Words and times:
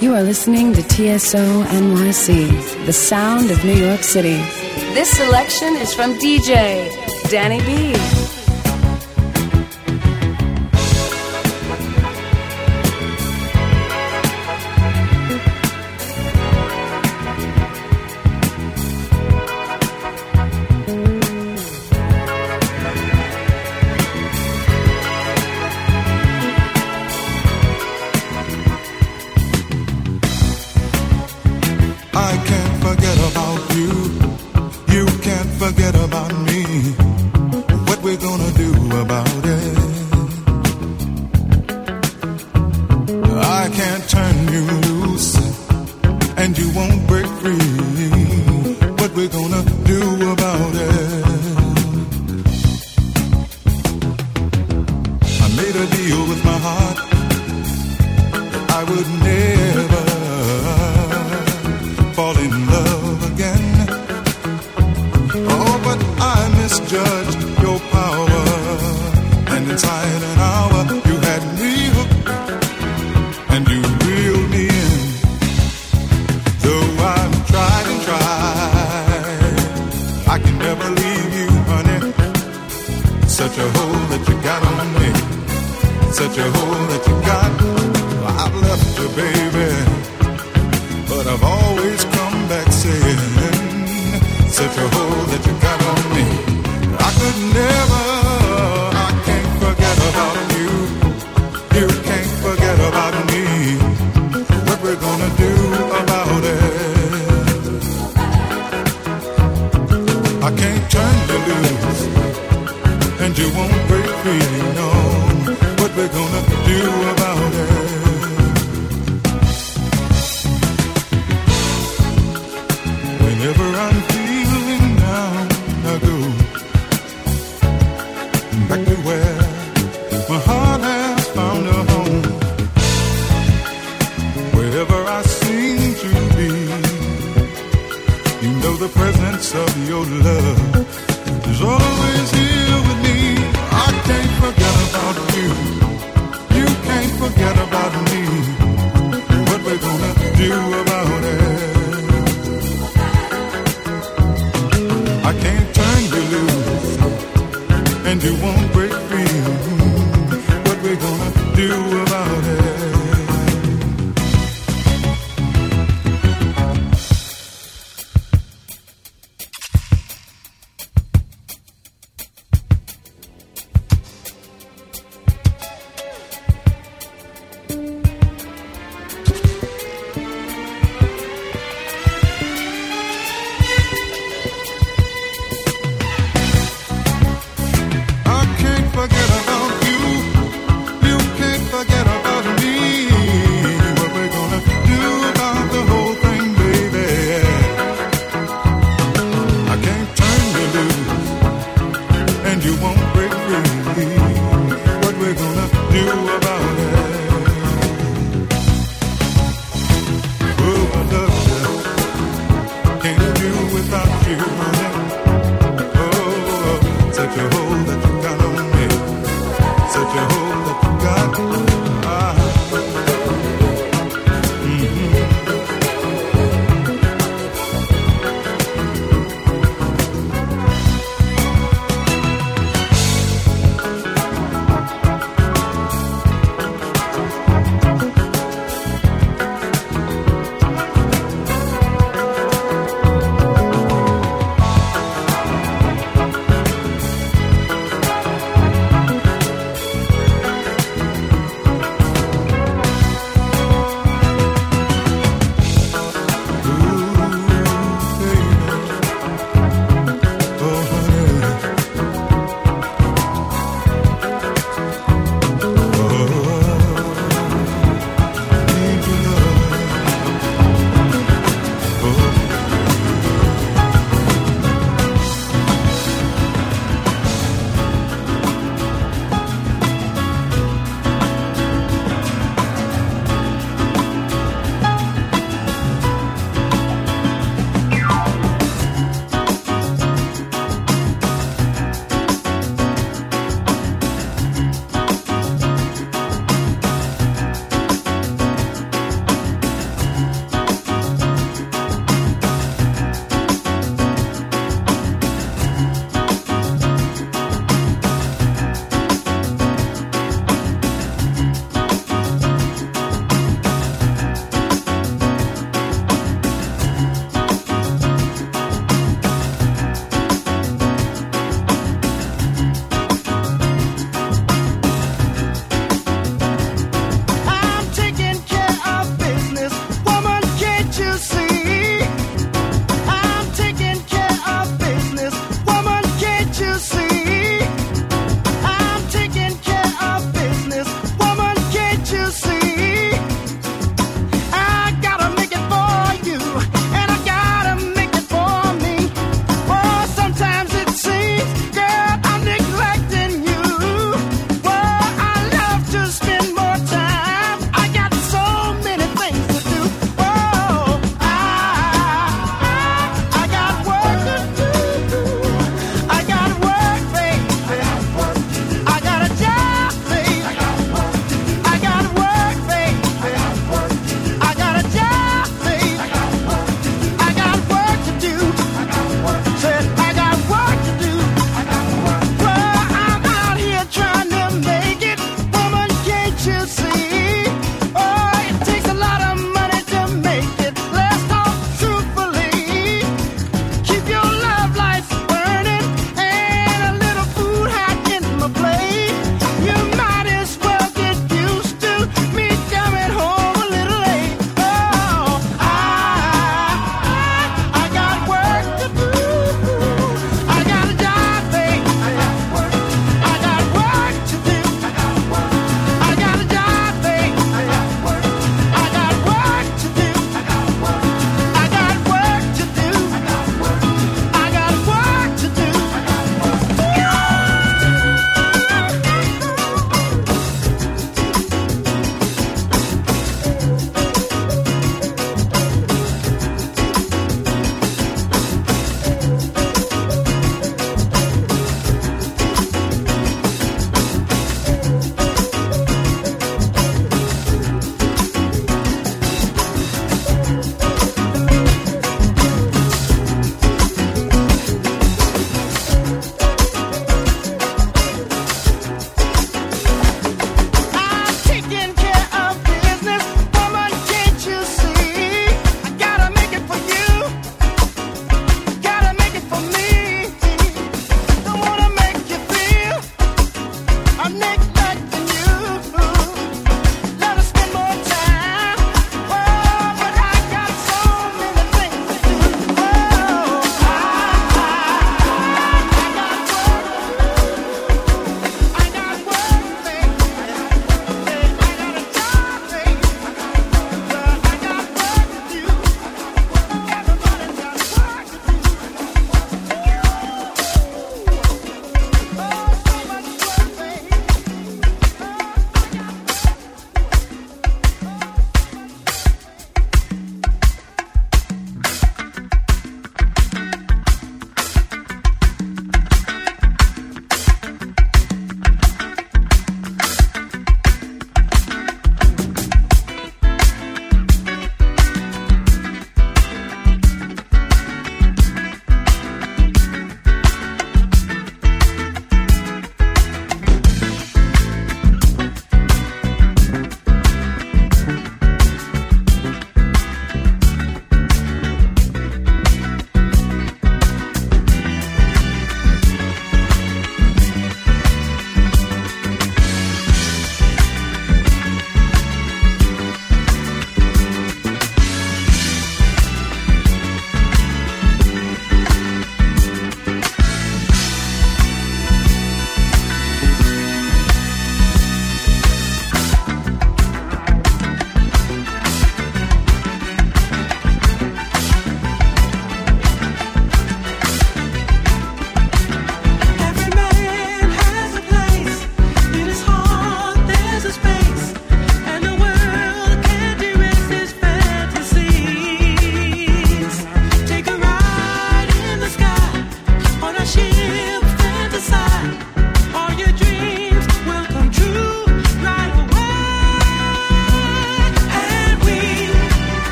You 0.00 0.14
are 0.14 0.22
listening 0.22 0.72
to 0.72 0.82
TSO 0.82 1.62
NYC, 1.64 2.86
the 2.86 2.92
sound 2.92 3.50
of 3.50 3.62
New 3.62 3.74
York 3.74 4.02
City. 4.02 4.38
This 4.94 5.10
selection 5.10 5.76
is 5.76 5.92
from 5.92 6.14
DJ 6.14 6.88
Danny 7.28 7.60
B. 7.66 8.09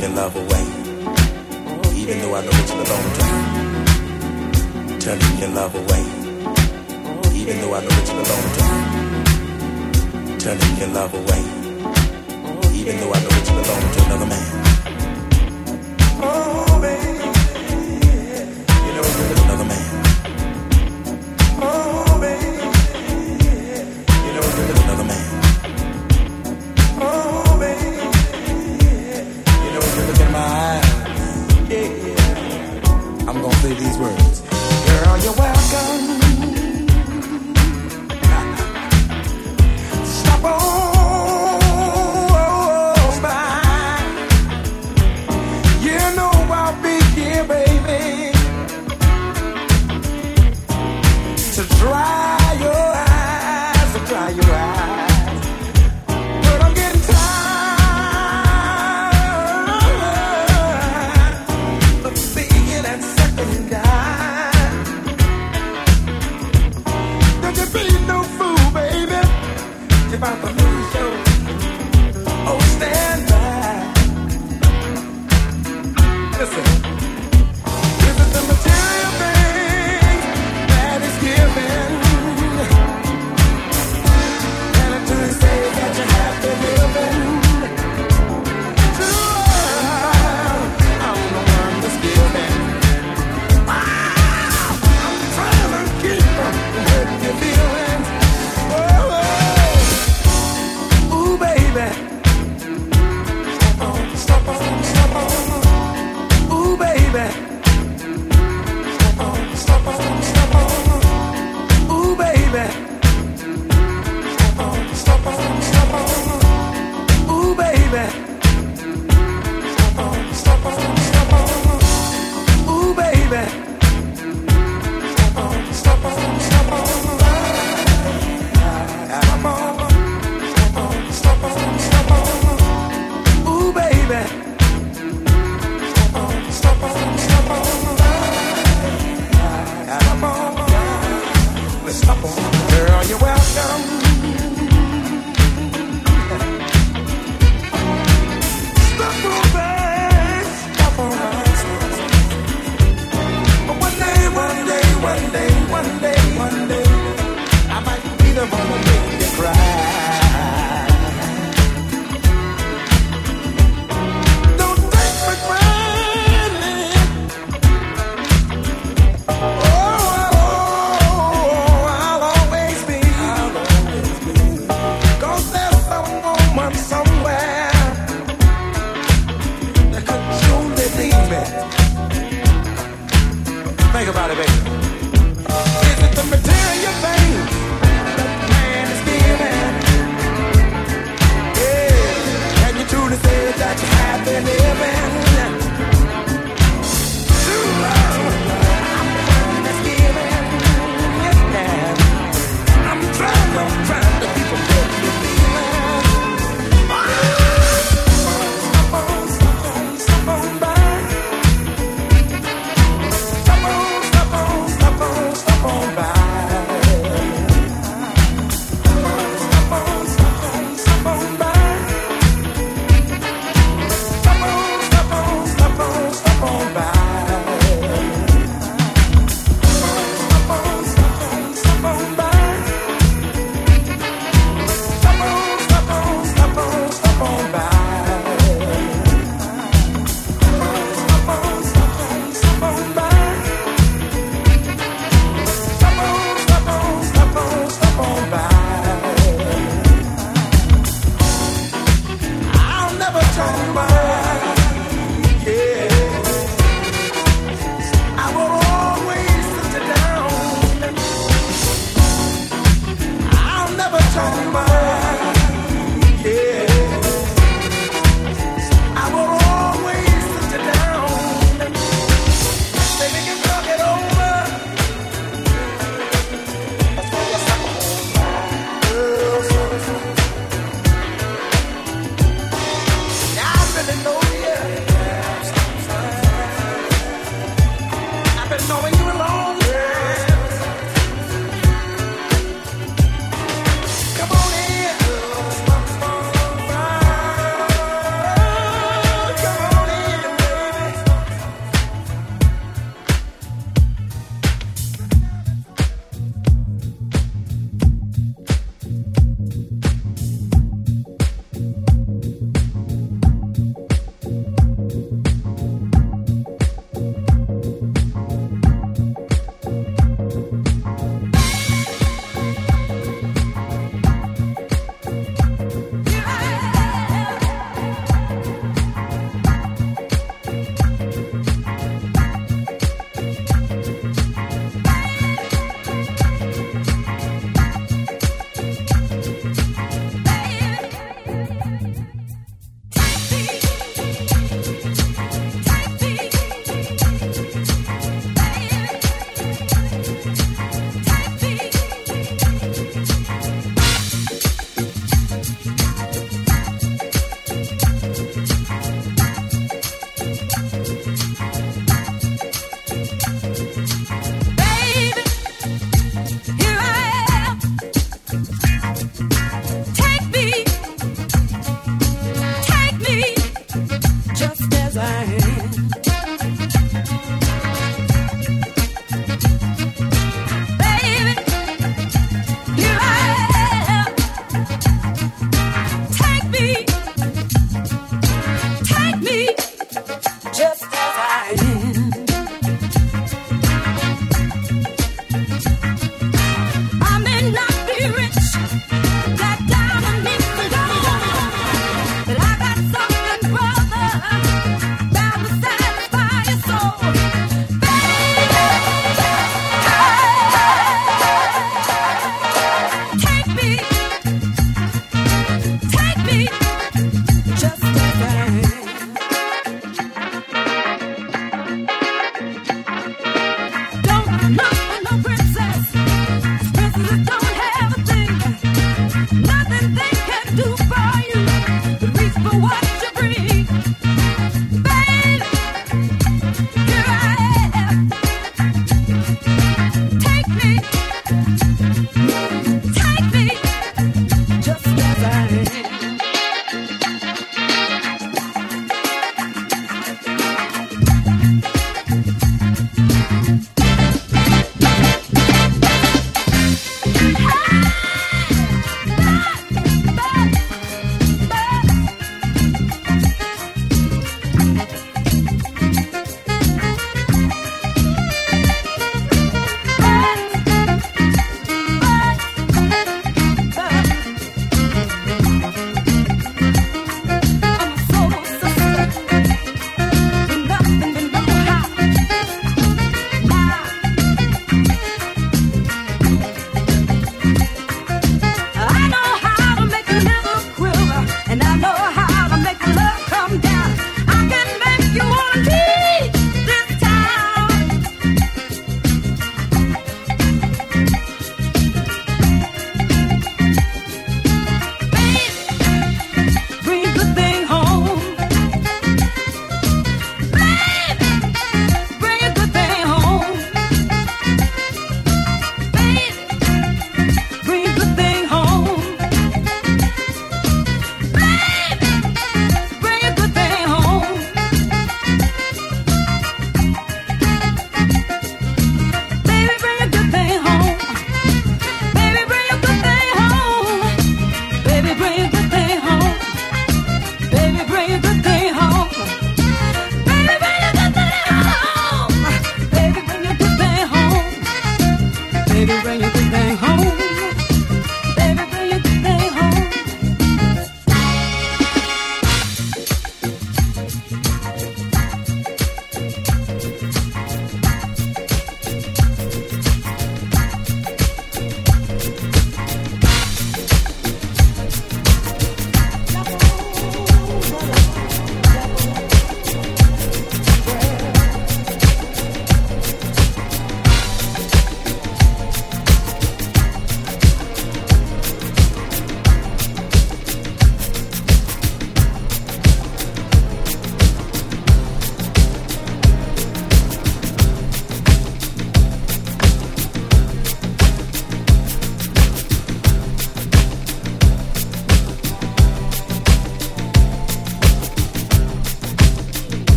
your 0.00 0.10
love 0.10 0.34
away. 0.34 0.64
Even 1.94 2.18
though 2.20 2.34
I 2.34 2.40
know 2.42 2.50
it's 2.52 2.70
the 2.70 2.76
long 2.90 3.12
time. 3.20 3.38
Turning 4.98 5.38
your 5.38 5.50
love 5.50 5.74
away. 5.74 6.04
Even 7.34 7.60
though 7.60 7.74
I 7.74 7.80
know 7.80 7.98
it's 8.00 8.10
the 8.10 8.24
long 8.30 8.46
time. 8.60 10.38
Turning 10.38 10.76
your 10.78 10.88
love 10.88 11.12
away. 11.12 11.42
Even 12.78 13.00
though 13.00 13.12
I 13.12 13.20
know 13.20 13.28
it's 13.40 13.50
belong 13.50 13.92
to 13.92 14.04
another 14.06 14.26
man. 14.26 14.69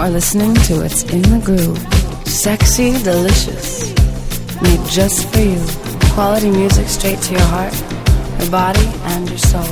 Are 0.00 0.08
listening 0.08 0.54
to 0.54 0.82
It's 0.82 1.02
in 1.12 1.20
the 1.20 1.42
Groove. 1.44 1.78
Sexy, 2.26 2.92
delicious. 3.02 3.92
Made 4.62 4.80
just 4.88 5.28
for 5.28 5.40
you. 5.40 5.62
Quality 6.14 6.50
music 6.50 6.88
straight 6.88 7.18
to 7.18 7.32
your 7.32 7.42
heart, 7.42 7.74
your 8.40 8.50
body, 8.50 8.86
and 9.12 9.28
your 9.28 9.36
soul. 9.36 9.68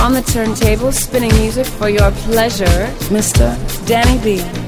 On 0.00 0.12
the 0.12 0.22
turntable, 0.22 0.92
spinning 0.92 1.34
music 1.34 1.66
for 1.66 1.88
your 1.88 2.12
pleasure, 2.30 2.86
Mr. 3.10 3.56
Danny 3.84 4.22
B. 4.22 4.61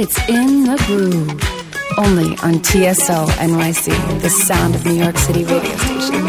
It's 0.00 0.16
in 0.28 0.62
the 0.62 0.76
groove. 0.86 1.42
Only 1.98 2.36
on 2.44 2.62
TSO 2.62 3.26
NYC, 3.42 4.22
the 4.22 4.30
sound 4.30 4.76
of 4.76 4.86
New 4.86 4.92
York 4.92 5.18
City 5.18 5.42
radio 5.44 5.76
station. 5.76 6.22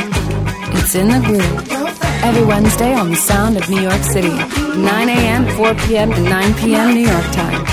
It's 0.73 0.95
in 0.95 1.09
the 1.09 1.21
groove. 1.23 1.71
Every 2.23 2.43
Wednesday 2.45 2.95
on 2.95 3.11
the 3.11 3.15
sound 3.15 3.57
of 3.57 3.69
New 3.69 3.79
York 3.79 4.01
City, 4.01 4.33
9 4.33 5.09
a.m., 5.09 5.45
4 5.55 5.75
p.m. 5.85 6.11
to 6.11 6.19
9 6.19 6.53
p.m. 6.55 6.95
New 6.95 7.07
York 7.07 7.25
time. 7.31 7.68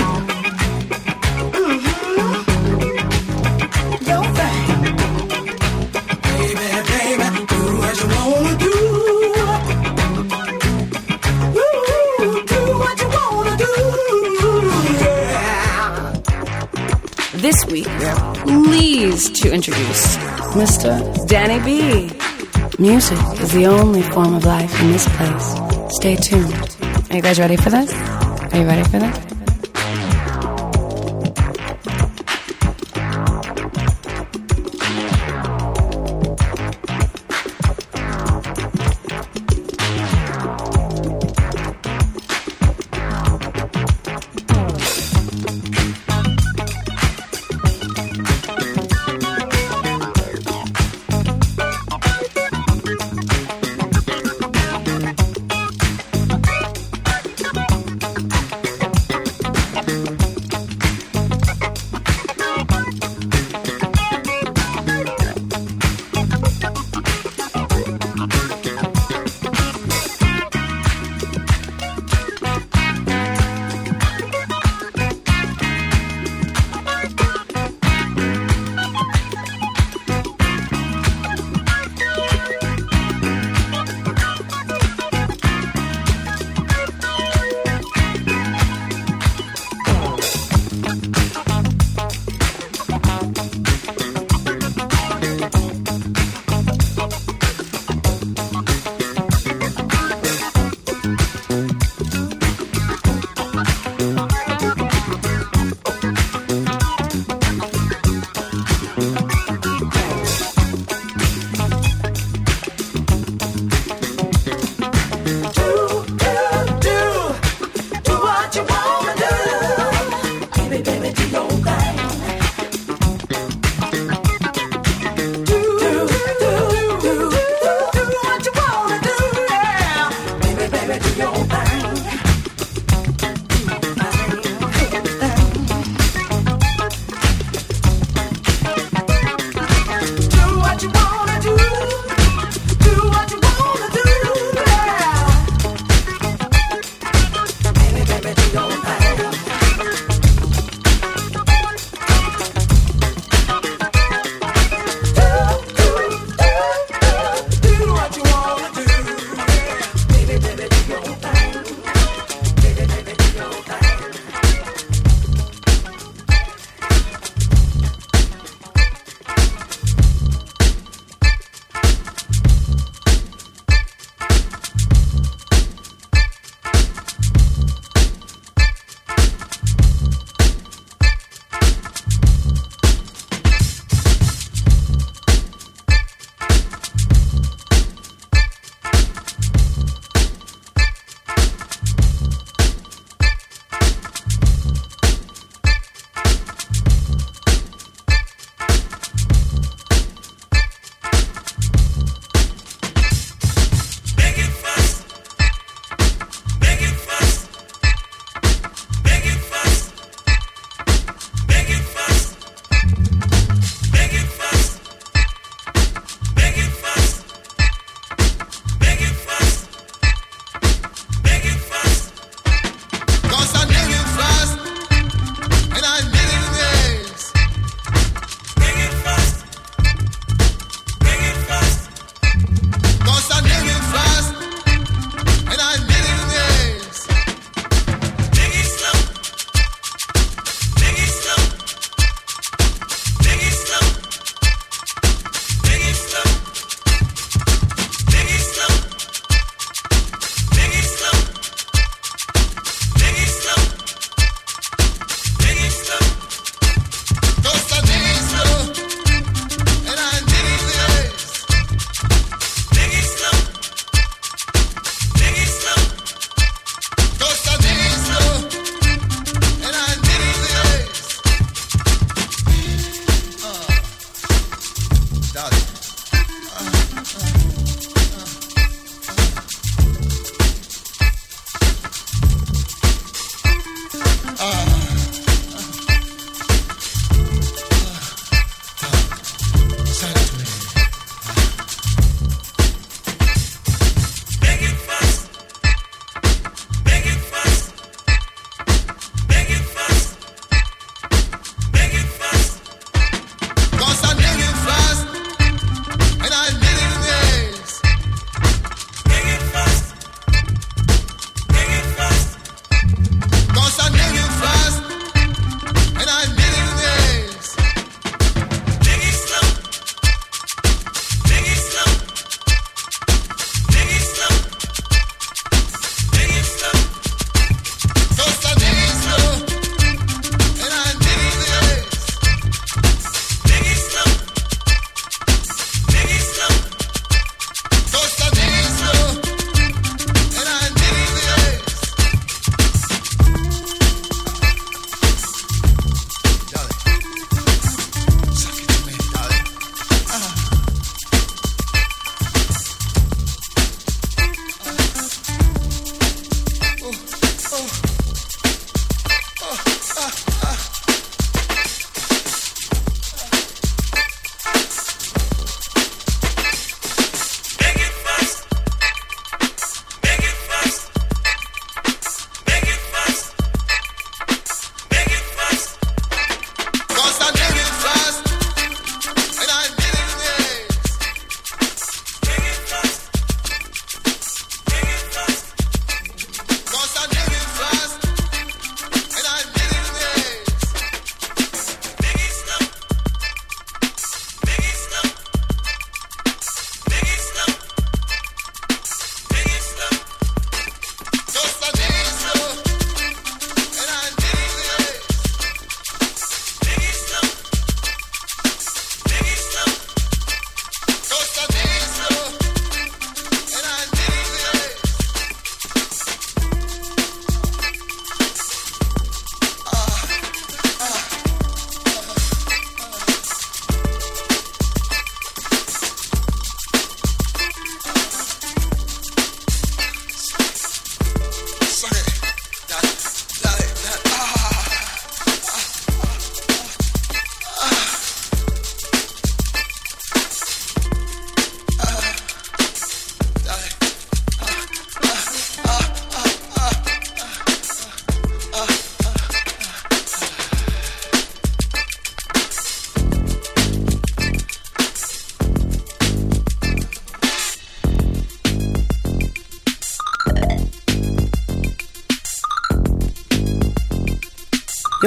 To 19.33 19.53
introduce 19.53 20.17
Mr. 20.55 21.27
Danny 21.27 21.59
B. 21.65 22.11
Music 22.79 23.17
is 23.41 23.51
the 23.51 23.65
only 23.65 24.01
form 24.01 24.35
of 24.35 24.45
life 24.45 24.81
in 24.81 24.91
this 24.91 25.07
place. 25.17 25.95
Stay 25.95 26.15
tuned. 26.15 26.53
Are 27.09 27.15
you 27.15 27.21
guys 27.21 27.39
ready 27.39 27.57
for 27.57 27.69
this? 27.69 27.91
Are 27.93 28.57
you 28.57 28.65
ready 28.65 28.83
for 28.83 28.99
this? 28.99 29.26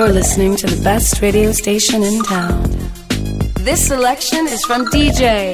You're 0.01 0.09
listening 0.09 0.57
to 0.57 0.67
the 0.67 0.83
best 0.83 1.21
radio 1.21 1.53
station 1.53 2.03
in 2.03 2.23
town. 2.23 2.63
This 3.57 3.87
selection 3.87 4.47
is 4.47 4.65
from 4.65 4.87
DJ 4.87 5.53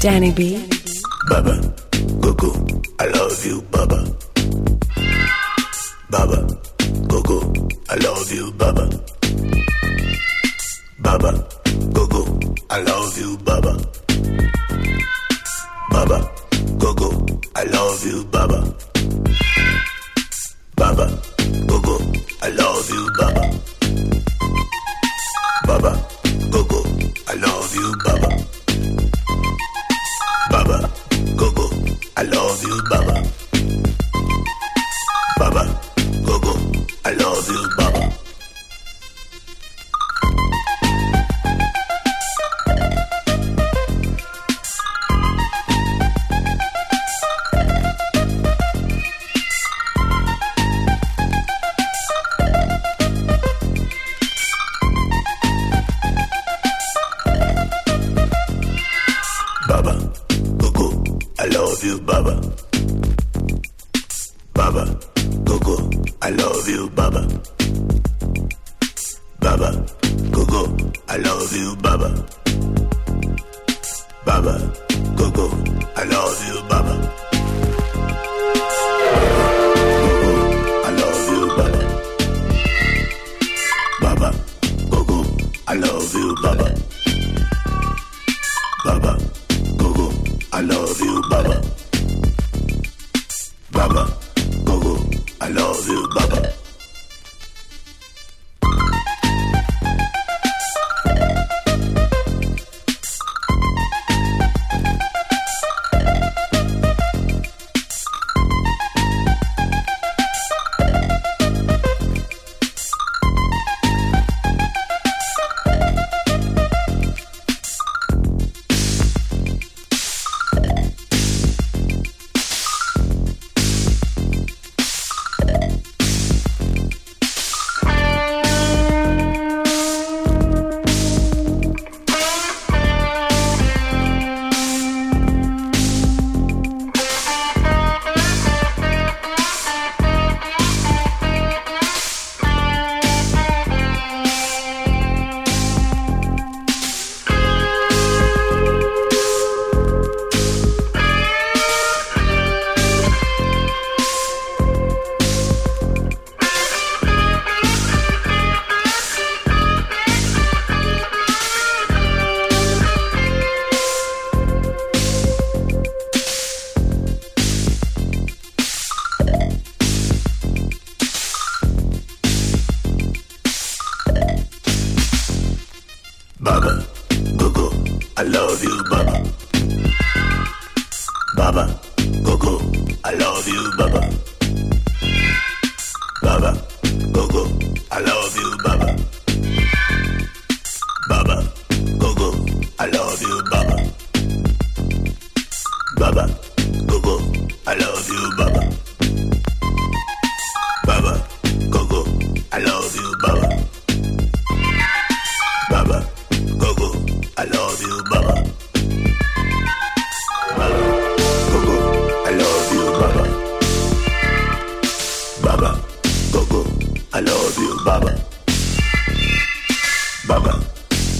Danny 0.00 0.32
B. 0.32 0.68
Baba, 1.30 1.65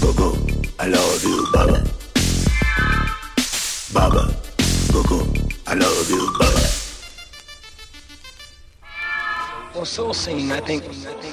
Gogo, 0.01 0.37
I 0.79 0.87
love 0.87 1.23
you, 1.23 1.47
Baba. 1.53 1.83
Baba, 3.93 4.33
Gogo, 4.91 5.25
I 5.65 5.73
love 5.73 6.09
you, 6.09 6.29
Baba. 6.37 6.67
Well, 9.73 9.85
soul 9.85 10.13
singing, 10.13 10.51
I 10.51 10.59
think, 10.59 10.83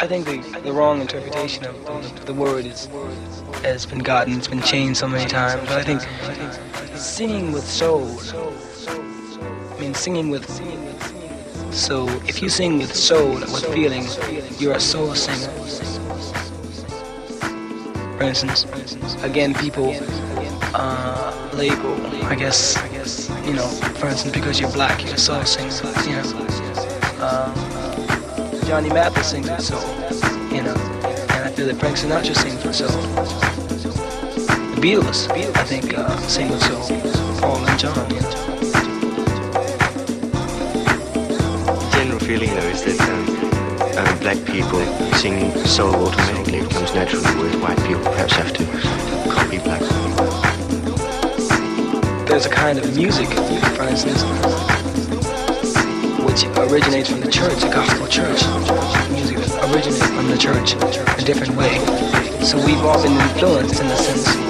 I 0.01 0.07
think 0.07 0.27
the, 0.27 0.61
the 0.61 0.73
wrong 0.73 1.01
interpretation 1.01 1.65
of 1.65 1.85
the, 1.87 2.25
the 2.27 2.35
word 2.35 2.67
is 2.67 2.89
has 3.63 3.87
been 3.87 4.01
gotten. 4.01 4.37
It's 4.37 4.49
been 4.49 4.63
changed 4.63 5.01
so 5.01 5.09
many 5.09 5.29
times. 5.29 5.61
But 5.69 5.79
I 5.79 5.83
think 5.83 6.03
singing 6.97 7.53
with 7.53 7.65
soul. 7.65 8.07
I 8.87 9.81
mean, 9.81 9.95
singing 9.95 10.31
with. 10.31 10.47
So 11.73 12.07
if 12.29 12.43
you 12.43 12.49
sing 12.49 12.79
with 12.79 12.95
soul, 12.95 13.31
with 13.31 13.65
feeling, 13.75 14.07
you're 14.59 14.75
a 14.75 14.81
soul 14.81 15.15
singer. 15.15 16.04
For 18.17 18.23
instance, 18.23 18.65
again, 19.23 19.55
people 19.55 19.95
uh, 20.75 21.51
label, 21.55 21.95
I 22.27 22.35
guess, 22.37 22.77
you 23.45 23.55
know, 23.55 23.67
for 23.99 24.09
instance, 24.09 24.33
because 24.35 24.61
you're 24.61 24.73
black, 24.73 25.05
you're 25.05 25.17
soul 25.17 25.45
singer. 25.45 25.71
You 26.05 26.13
know. 26.13 27.25
Um, 27.25 28.65
Johnny 28.67 28.89
Mathis 28.89 29.31
sings 29.31 29.51
with 29.51 29.61
soul, 29.61 29.81
you 30.55 30.63
know, 30.63 30.75
and 30.75 31.45
I 31.45 31.53
feel 31.53 31.67
that 31.67 31.77
Frank 31.79 31.97
Sinatra 31.97 32.35
sings 32.35 32.65
with 32.65 32.77
soul. 32.77 32.91
The 34.75 34.81
Beatles, 34.81 35.31
I 35.57 35.65
think, 35.65 35.97
uh, 35.97 36.17
sing 36.21 36.51
with 36.51 36.63
soul. 36.63 36.83
Paul 37.41 37.67
and 37.67 37.79
John, 37.79 38.11
you 38.11 38.21
know. 38.21 38.45
general 41.93 42.19
feeling 42.19 42.51
though 42.51 42.69
is 42.69 42.85
that 42.85 43.01
um, 43.09 43.44
um, 43.97 44.19
black 44.19 44.37
people 44.45 44.85
sing 45.17 45.51
soul 45.65 45.95
automatically 45.95 46.59
it 46.59 46.71
comes 46.71 46.93
naturally, 46.95 47.25
whereas 47.37 47.57
white 47.59 47.79
people 47.87 48.03
perhaps 48.03 48.33
have 48.35 48.53
to 48.53 48.65
copy 49.31 49.59
black 49.59 49.81
people. 49.81 50.27
There's 52.27 52.47
a 52.47 52.51
kind 52.51 52.79
of 52.79 52.97
music, 52.97 53.29
for 53.29 53.45
which 56.25 56.45
originates 56.59 57.11
from 57.11 57.21
the 57.21 57.31
church, 57.31 57.61
the 57.61 57.69
gospel 57.69 58.07
church. 58.09 58.43
Music 59.11 59.39
originates 59.39 60.07
from 60.07 60.29
the 60.29 60.39
church 60.39 60.75
a 60.75 61.25
different 61.25 61.55
way. 61.57 61.79
So 62.45 62.57
we've 62.65 62.85
all 62.85 63.01
been 63.03 63.13
influenced 63.13 63.81
in 63.81 63.87
a 63.87 63.97
sense 63.97 64.44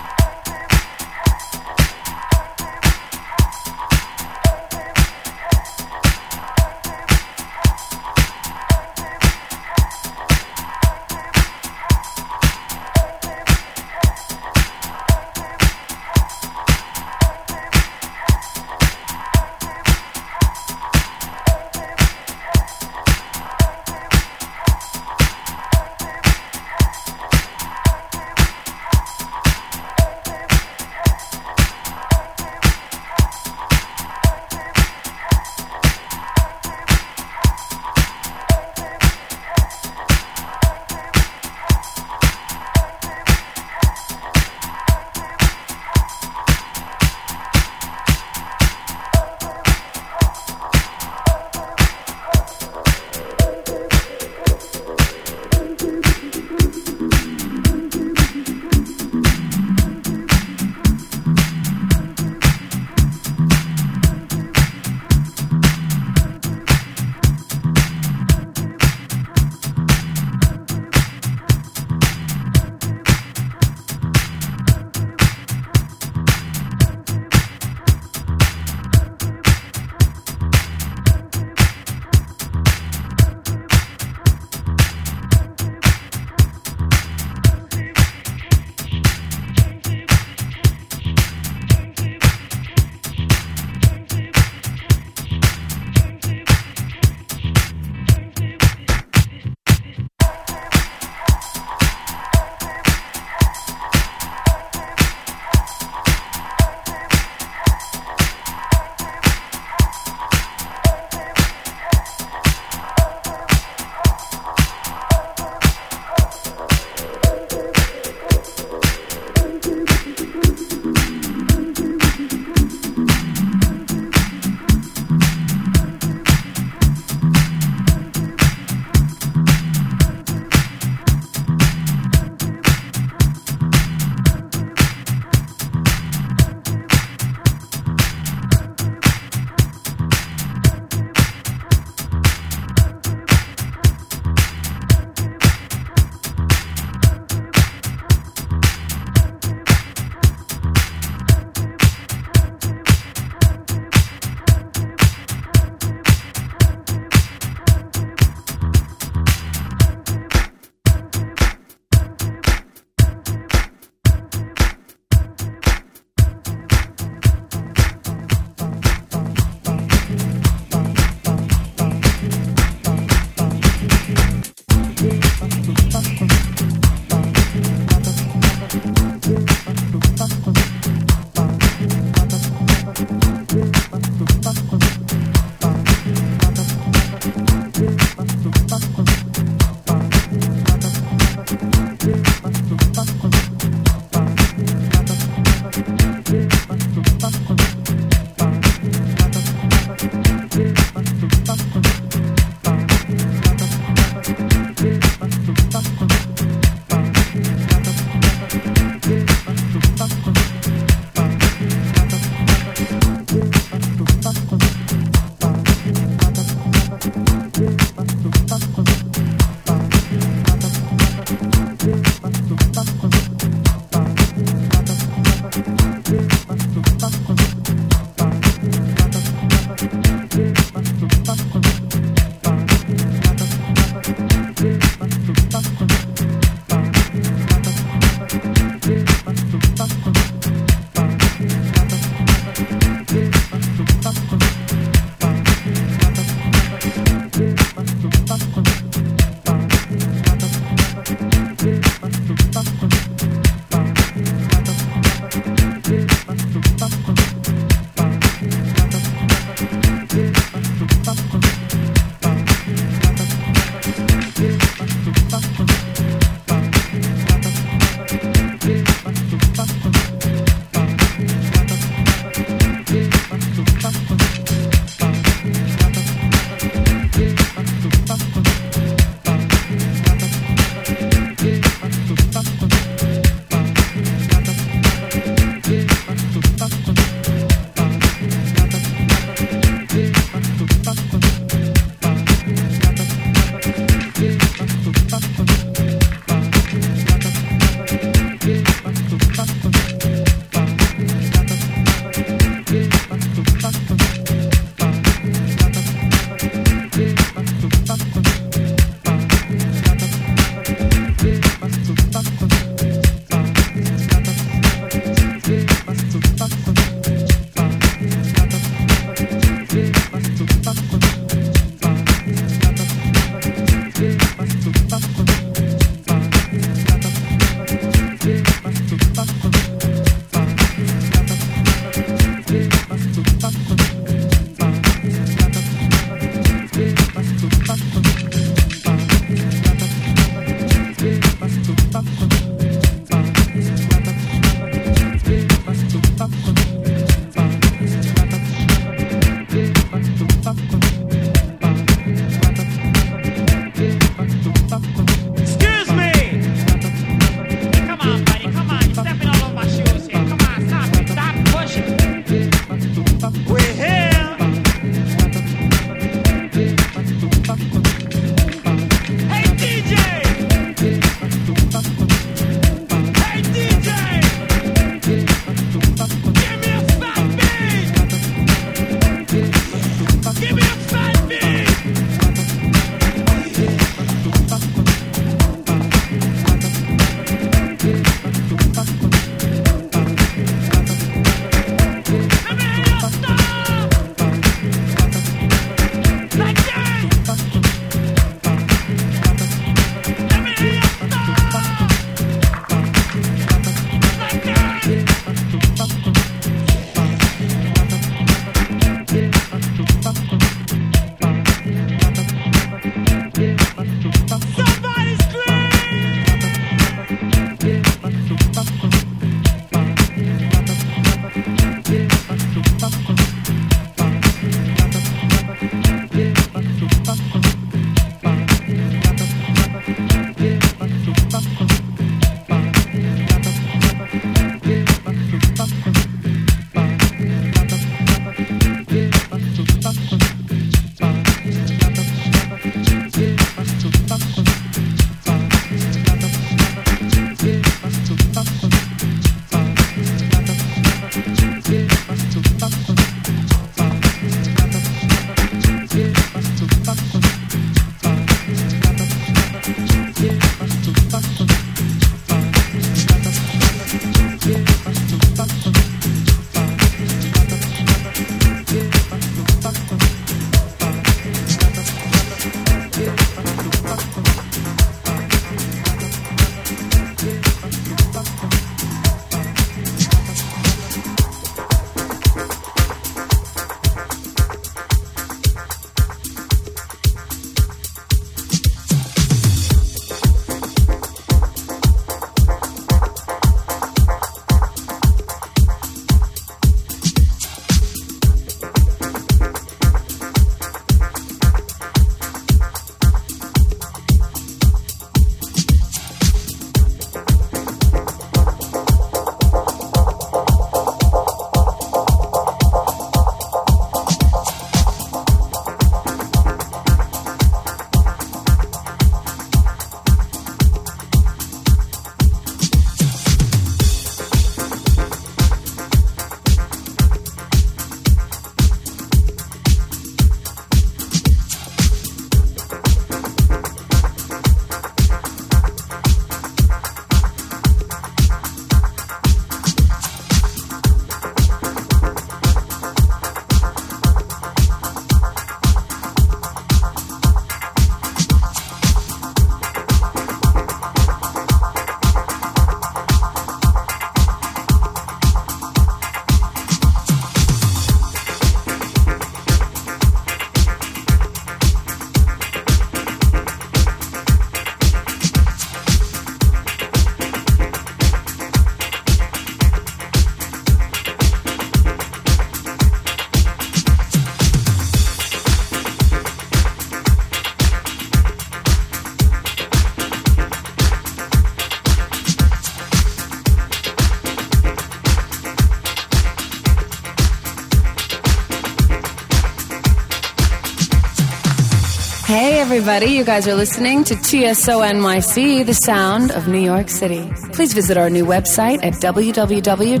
everybody. 592.80 593.12
You 593.12 593.24
guys 593.24 593.46
are 593.46 593.54
listening 593.54 594.04
to 594.04 594.14
TSO 594.14 594.80
NYC, 594.80 595.66
the 595.66 595.74
sound 595.74 596.30
of 596.30 596.48
New 596.48 596.60
York 596.60 596.88
City. 596.88 597.30
Please 597.52 597.74
visit 597.74 597.98
our 597.98 598.08
new 598.08 598.24
website 598.24 598.82
at 598.82 598.94
www.tsonyc.com. 598.94 600.00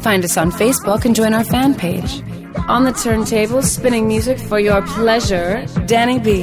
Find 0.00 0.24
us 0.24 0.38
on 0.38 0.50
Facebook 0.50 1.04
and 1.04 1.14
join 1.14 1.34
our 1.34 1.44
fan 1.44 1.74
page. 1.74 2.22
On 2.68 2.84
the 2.84 2.92
turntable, 2.92 3.60
spinning 3.60 4.08
music 4.08 4.38
for 4.38 4.58
your 4.58 4.80
pleasure, 4.80 5.66
Danny 5.84 6.18
B. 6.18 6.38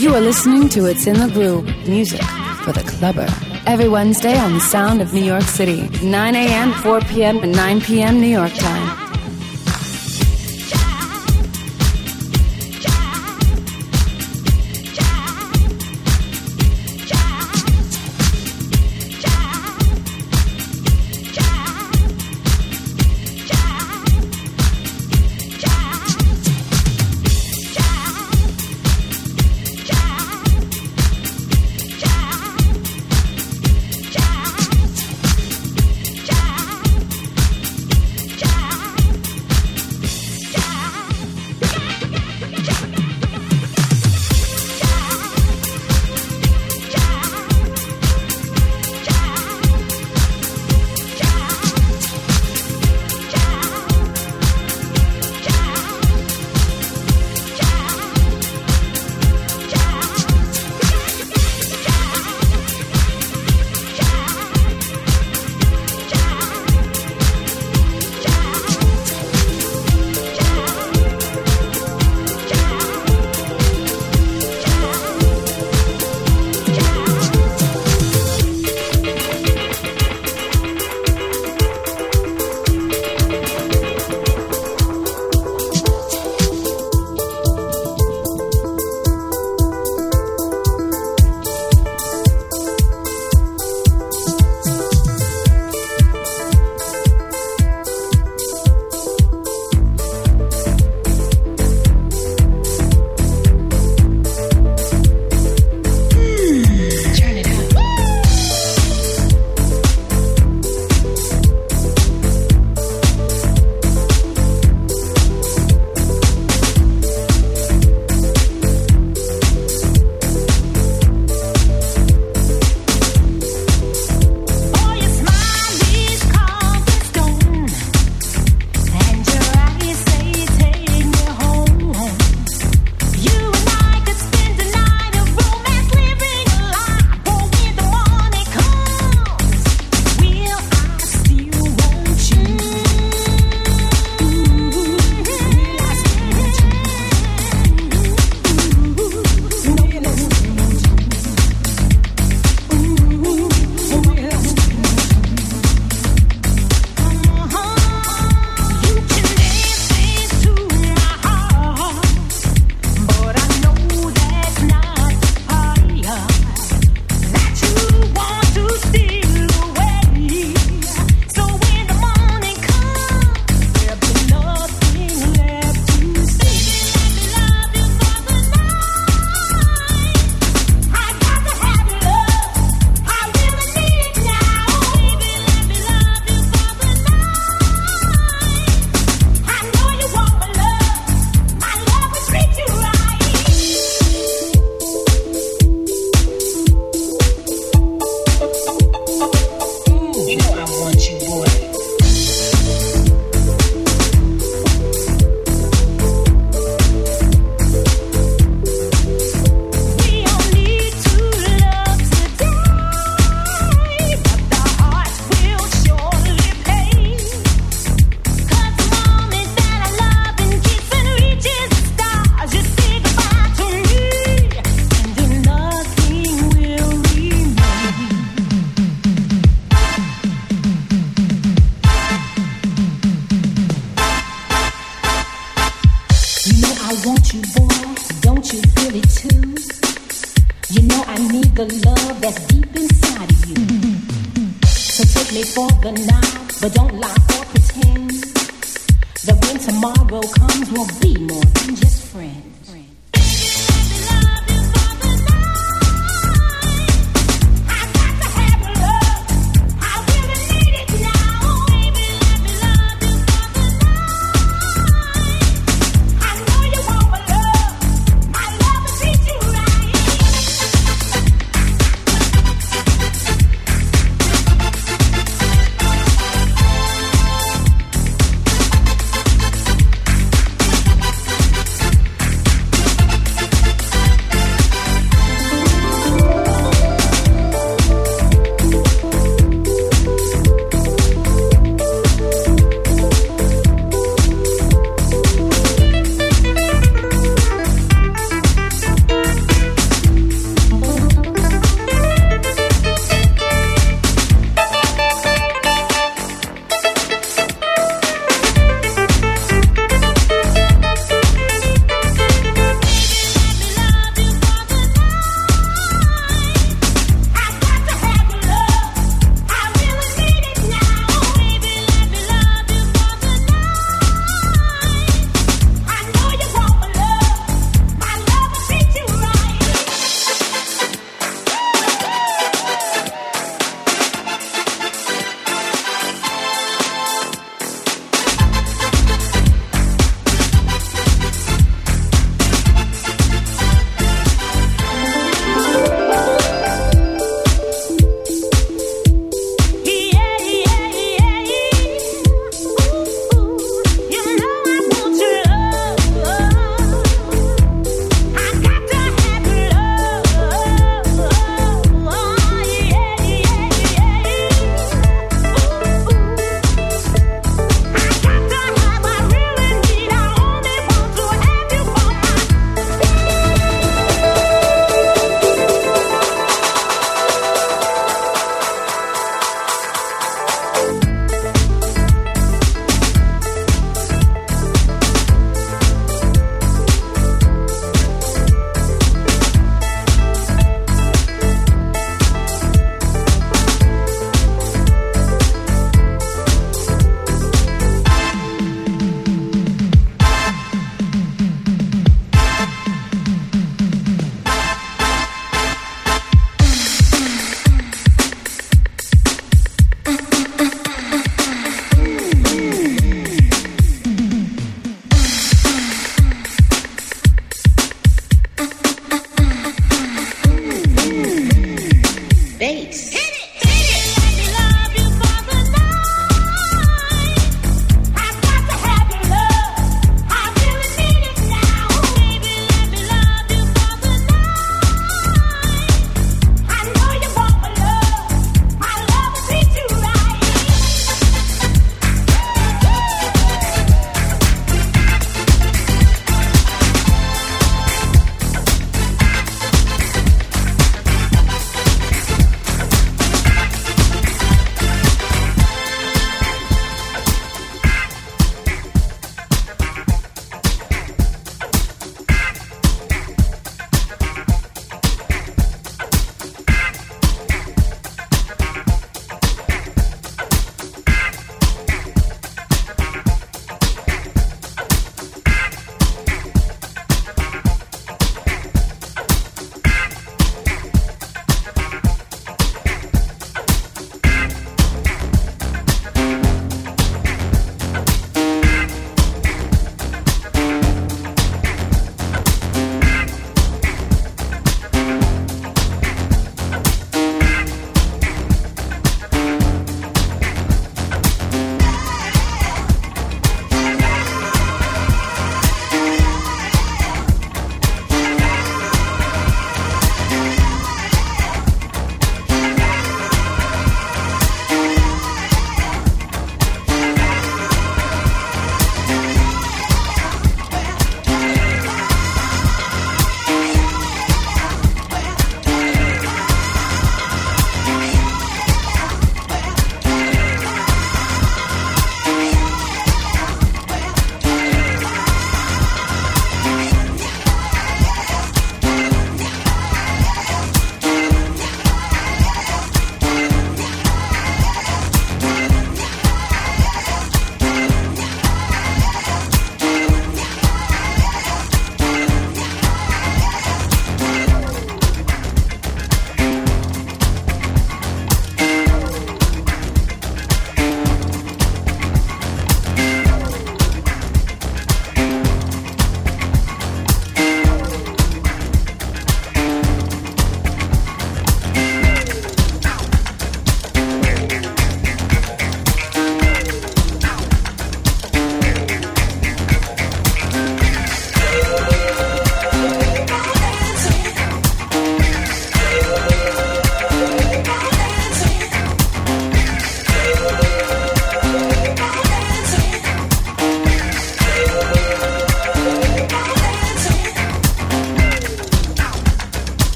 You 0.00 0.14
are 0.14 0.20
listening 0.20 0.68
to 0.68 0.86
It's 0.86 1.08
in 1.08 1.18
the 1.18 1.28
Groove, 1.34 1.66
music 1.88 2.22
for 2.62 2.70
the 2.70 2.84
clubber. 2.86 3.26
Every 3.66 3.88
Wednesday 3.88 4.38
on 4.38 4.52
the 4.52 4.60
Sound 4.60 5.00
of 5.00 5.14
New 5.14 5.24
York 5.24 5.42
City, 5.44 5.88
9 6.02 6.34
a.m., 6.34 6.72
4 6.74 7.00
p.m., 7.00 7.38
and 7.38 7.52
9 7.52 7.80
p.m. 7.80 8.20
New 8.20 8.26
York 8.26 8.52
time. 8.52 9.03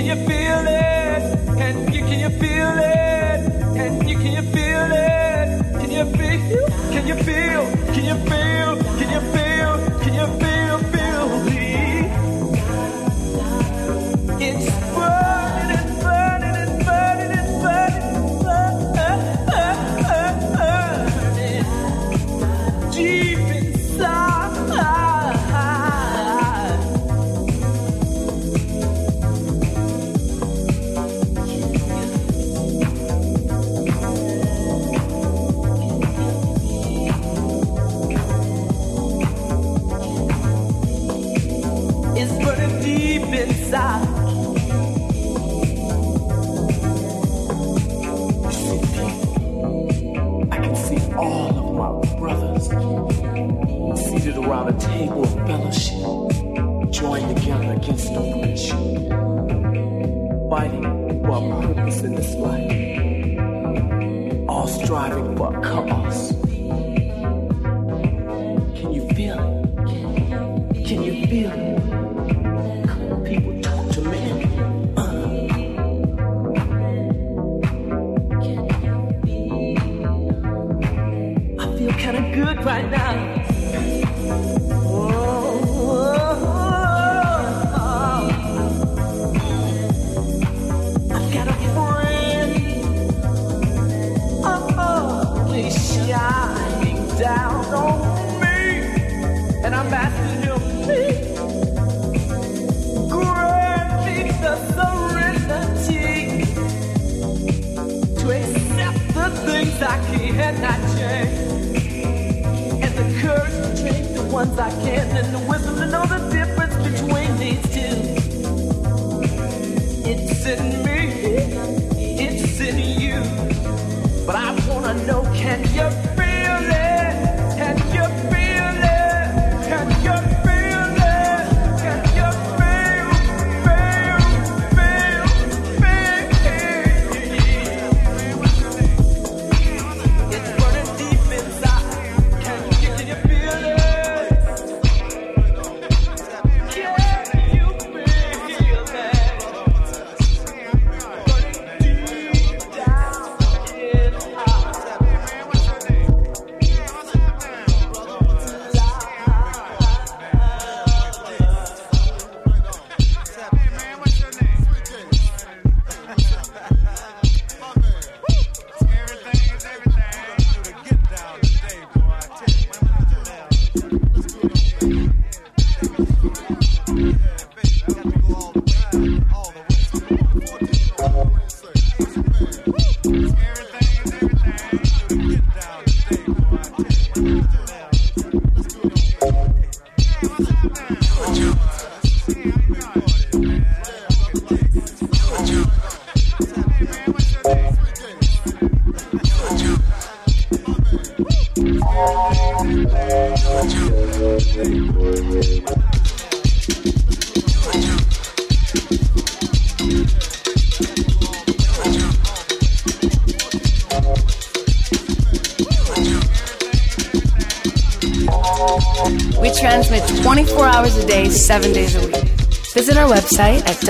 You 0.00 0.16
feel 0.26 0.49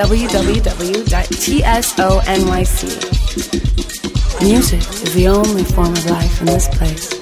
www.tsonyc. 0.01 1.11
Music 4.41 4.81
is 4.81 5.13
the 5.13 5.29
only 5.29 5.63
form 5.63 5.93
of 5.93 6.07
life 6.07 6.41
in 6.41 6.47
this 6.47 6.69
place. 6.69 7.13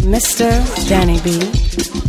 Mr. 0.00 0.88
Danny 0.88 1.20
B. 1.20 2.03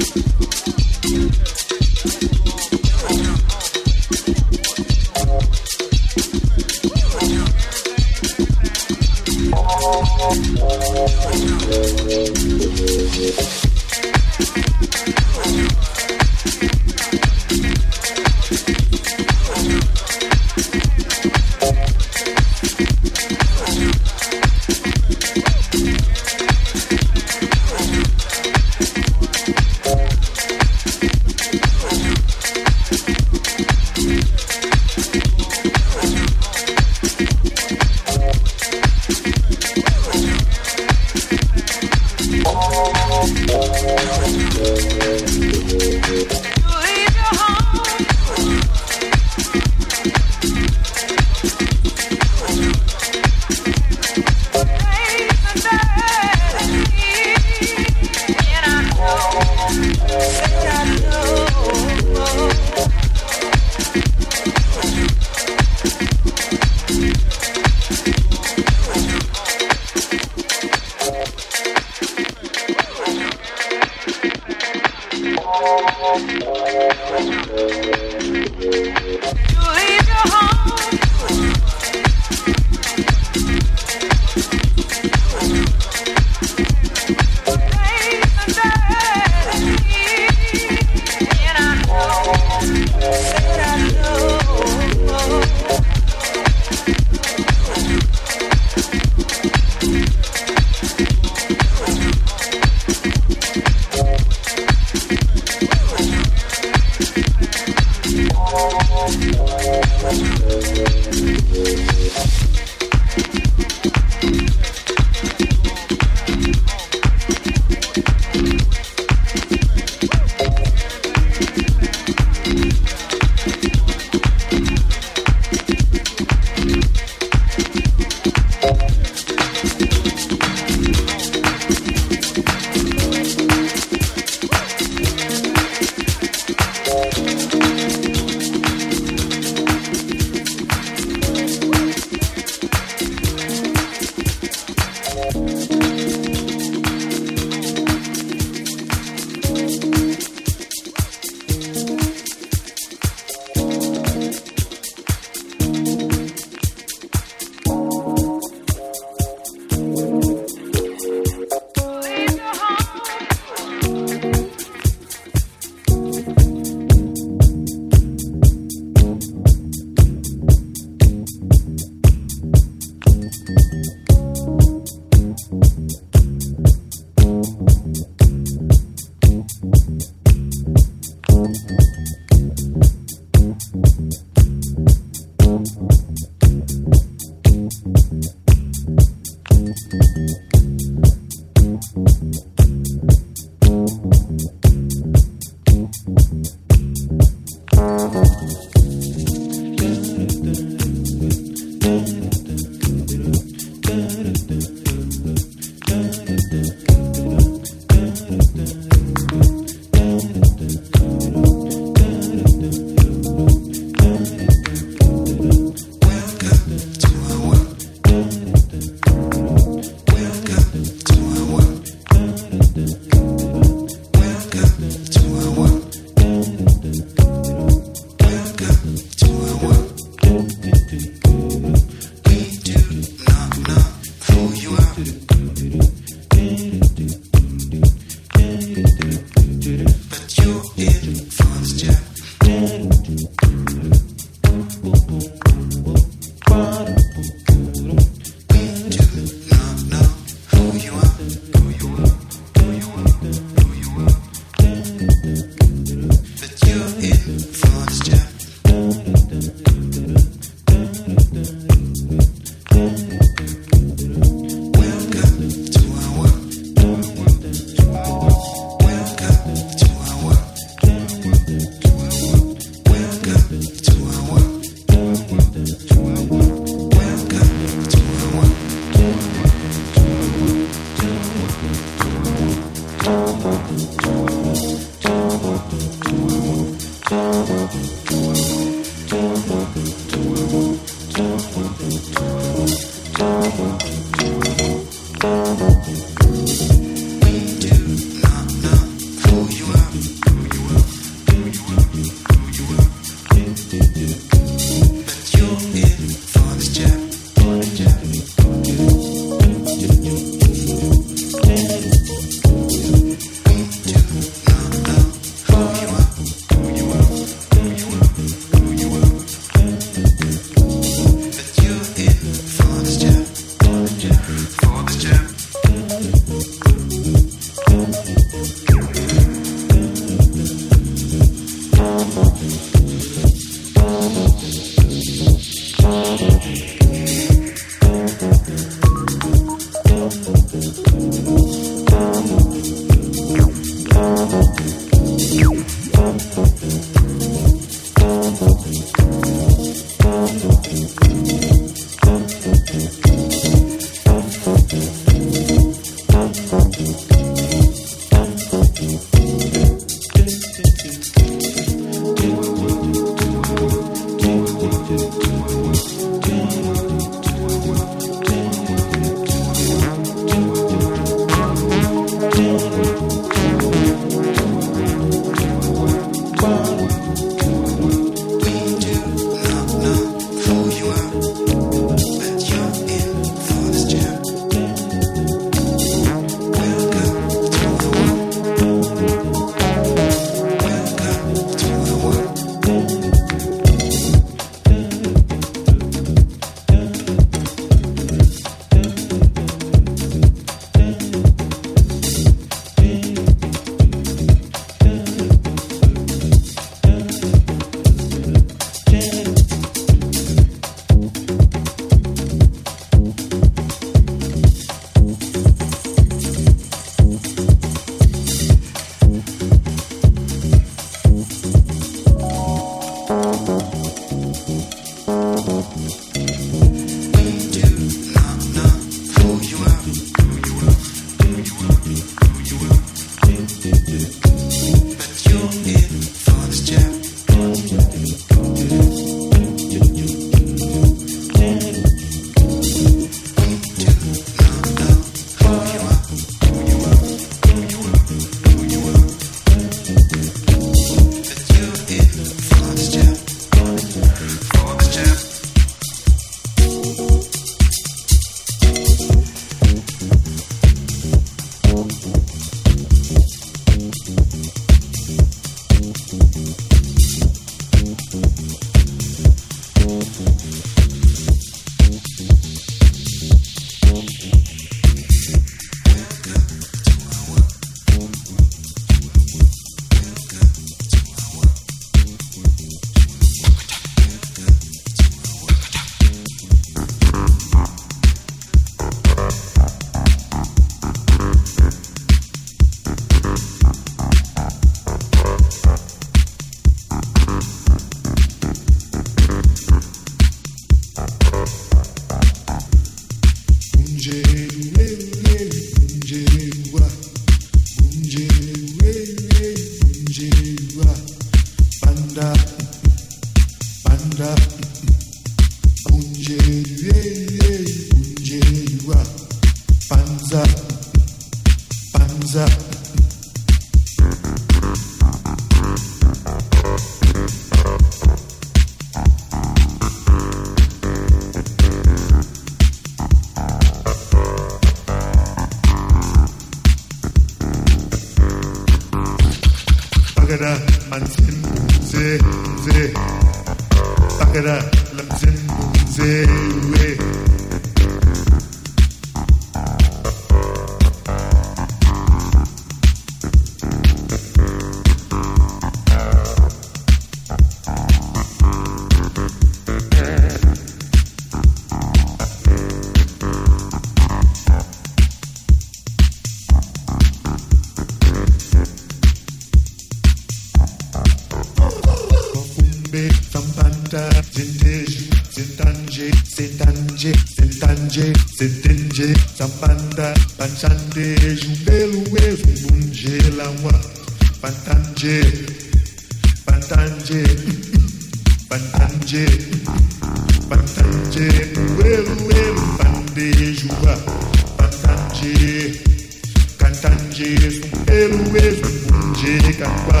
o 598.14 598.36
eixo, 598.36 598.64
fugir 598.88 599.56
capa, 599.56 600.00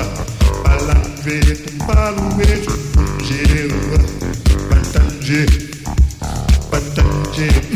palavra, 0.62 1.56
tombar 1.64 2.14
o 2.14 2.40
eixo, 2.40 2.70
fugir, 2.92 3.68
batange. 6.70 7.71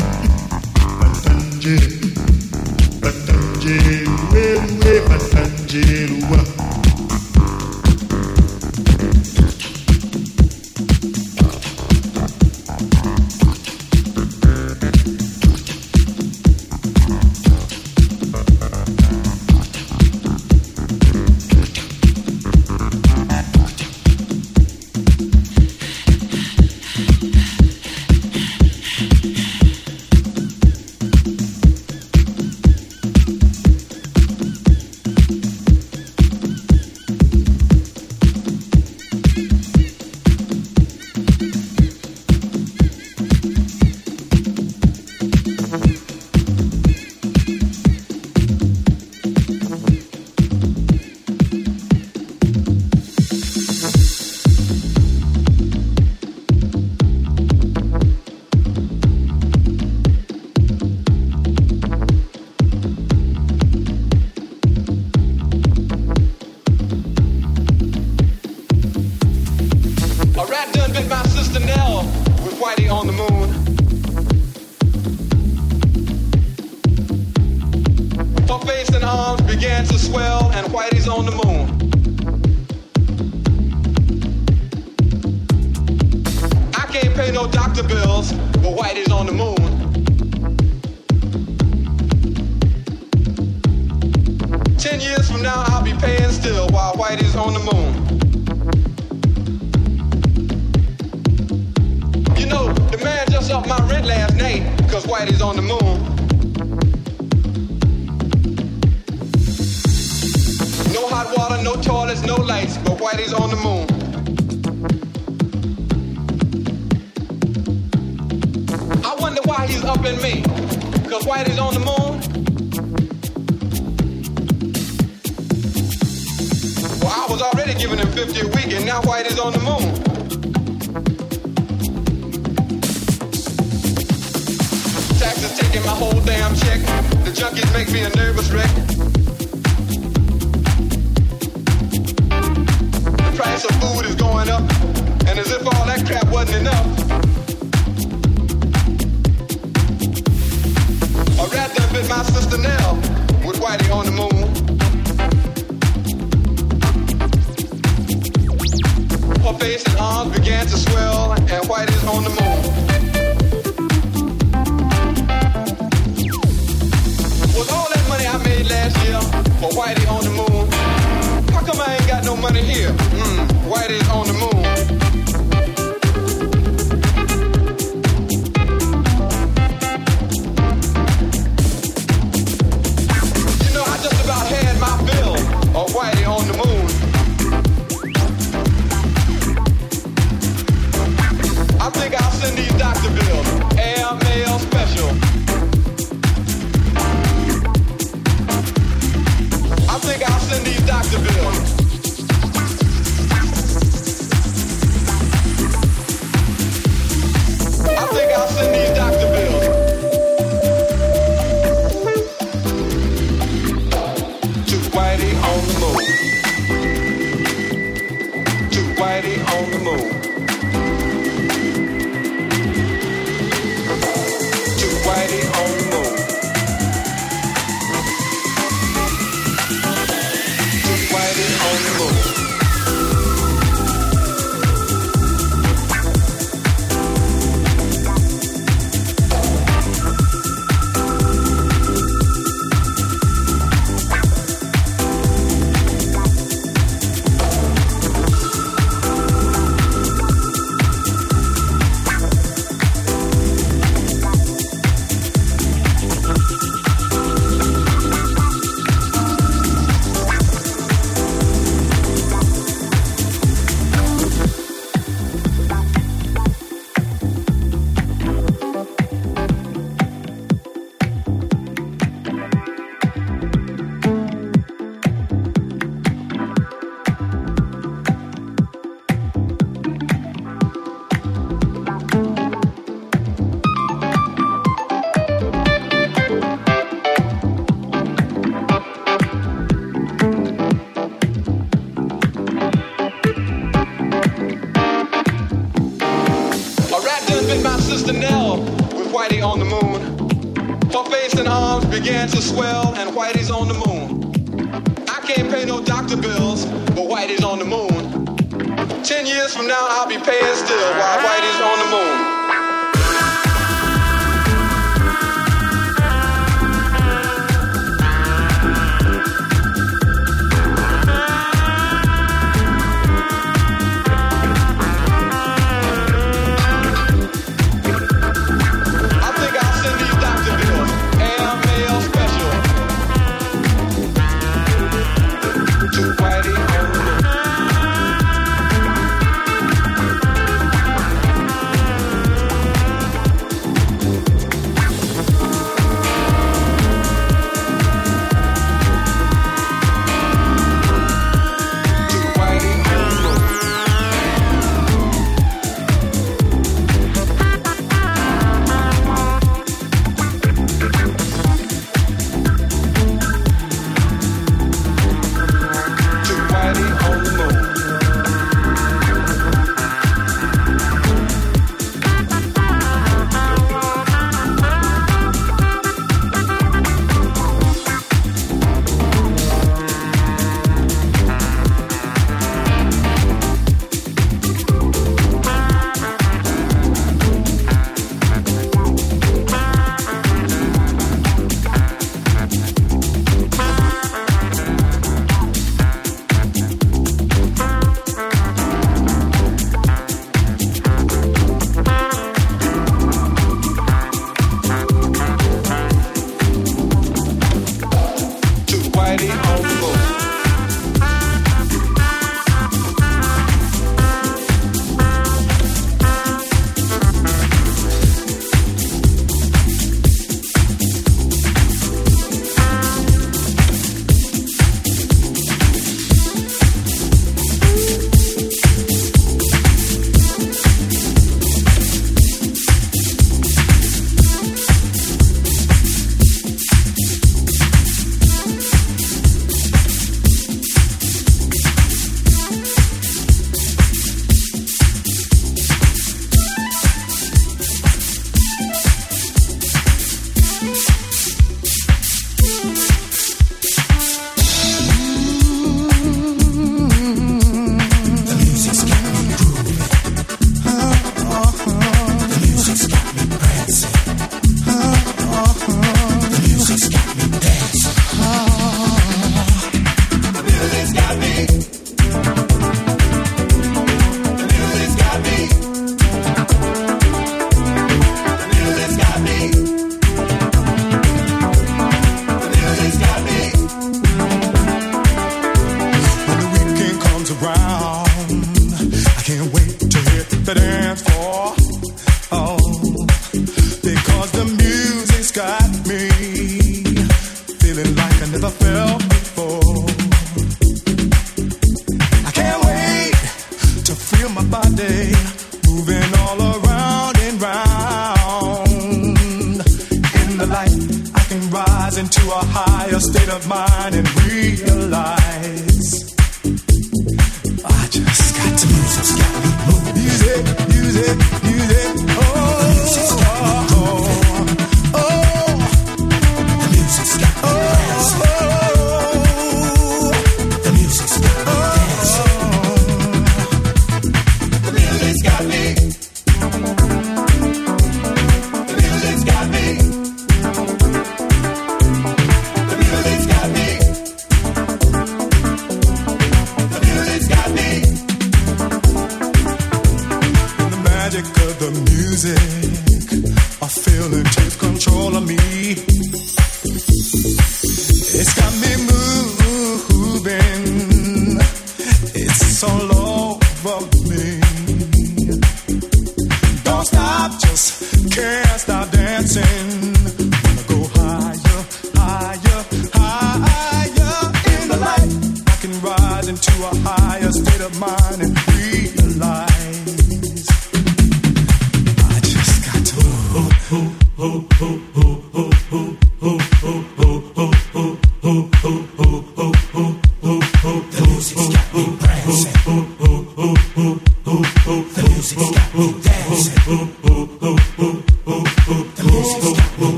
To 302.27 302.41
swell, 302.41 302.93
and 302.95 303.11
Whitey's 303.11 303.49
on 303.49 303.67
the 303.67 303.73
moon. 303.73 303.86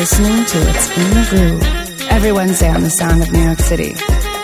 Listening 0.00 0.44
to 0.46 0.56
It's 0.70 0.88
in 0.96 1.10
the 1.10 1.26
Groove 1.28 1.62
every 2.08 2.32
Wednesday 2.32 2.70
on 2.70 2.82
the 2.82 2.88
Sound 2.88 3.22
of 3.22 3.30
New 3.32 3.42
York 3.44 3.58
City. 3.58 3.94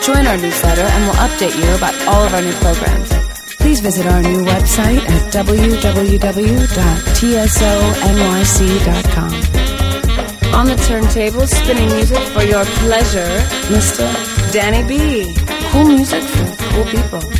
Join 0.02 0.26
our 0.26 0.36
newsletter 0.36 0.82
and 0.82 1.04
we'll 1.04 1.14
update 1.14 1.56
you 1.56 1.74
about 1.74 1.94
all 2.06 2.22
of 2.24 2.34
our 2.34 2.42
new 2.42 2.52
programs. 2.60 3.08
Please 3.56 3.80
visit 3.80 4.04
our 4.06 4.20
new 4.20 4.44
website 4.44 5.00
at 5.00 5.32
www.tsonyc.com. 5.32 6.12
On 10.54 10.66
the 10.66 10.76
turntables, 10.84 11.48
spinning 11.48 11.88
music 11.88 12.18
for 12.34 12.42
your 12.42 12.66
pleasure, 12.84 13.40
Mr. 13.72 14.04
Danny 14.52 14.86
B. 14.86 15.34
Cool 15.70 15.86
music 15.86 16.22
for 16.22 16.54
cool 16.68 16.84
people. 16.84 17.35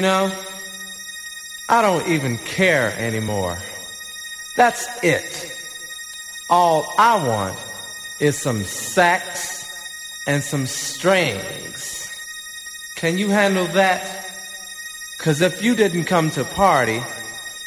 You 0.00 0.06
know, 0.06 0.32
I 1.68 1.82
don't 1.82 2.08
even 2.08 2.38
care 2.38 2.90
anymore. 2.96 3.58
That's 4.56 4.88
it. 5.04 5.52
All 6.48 6.94
I 6.96 7.22
want 7.22 7.58
is 8.18 8.38
some 8.38 8.64
sax 8.64 9.62
and 10.26 10.42
some 10.42 10.66
strings. 10.66 12.10
Can 12.96 13.18
you 13.18 13.28
handle 13.28 13.66
that? 13.66 14.24
Cause 15.18 15.42
if 15.42 15.62
you 15.62 15.74
didn't 15.74 16.04
come 16.04 16.30
to 16.30 16.44
party, 16.44 17.02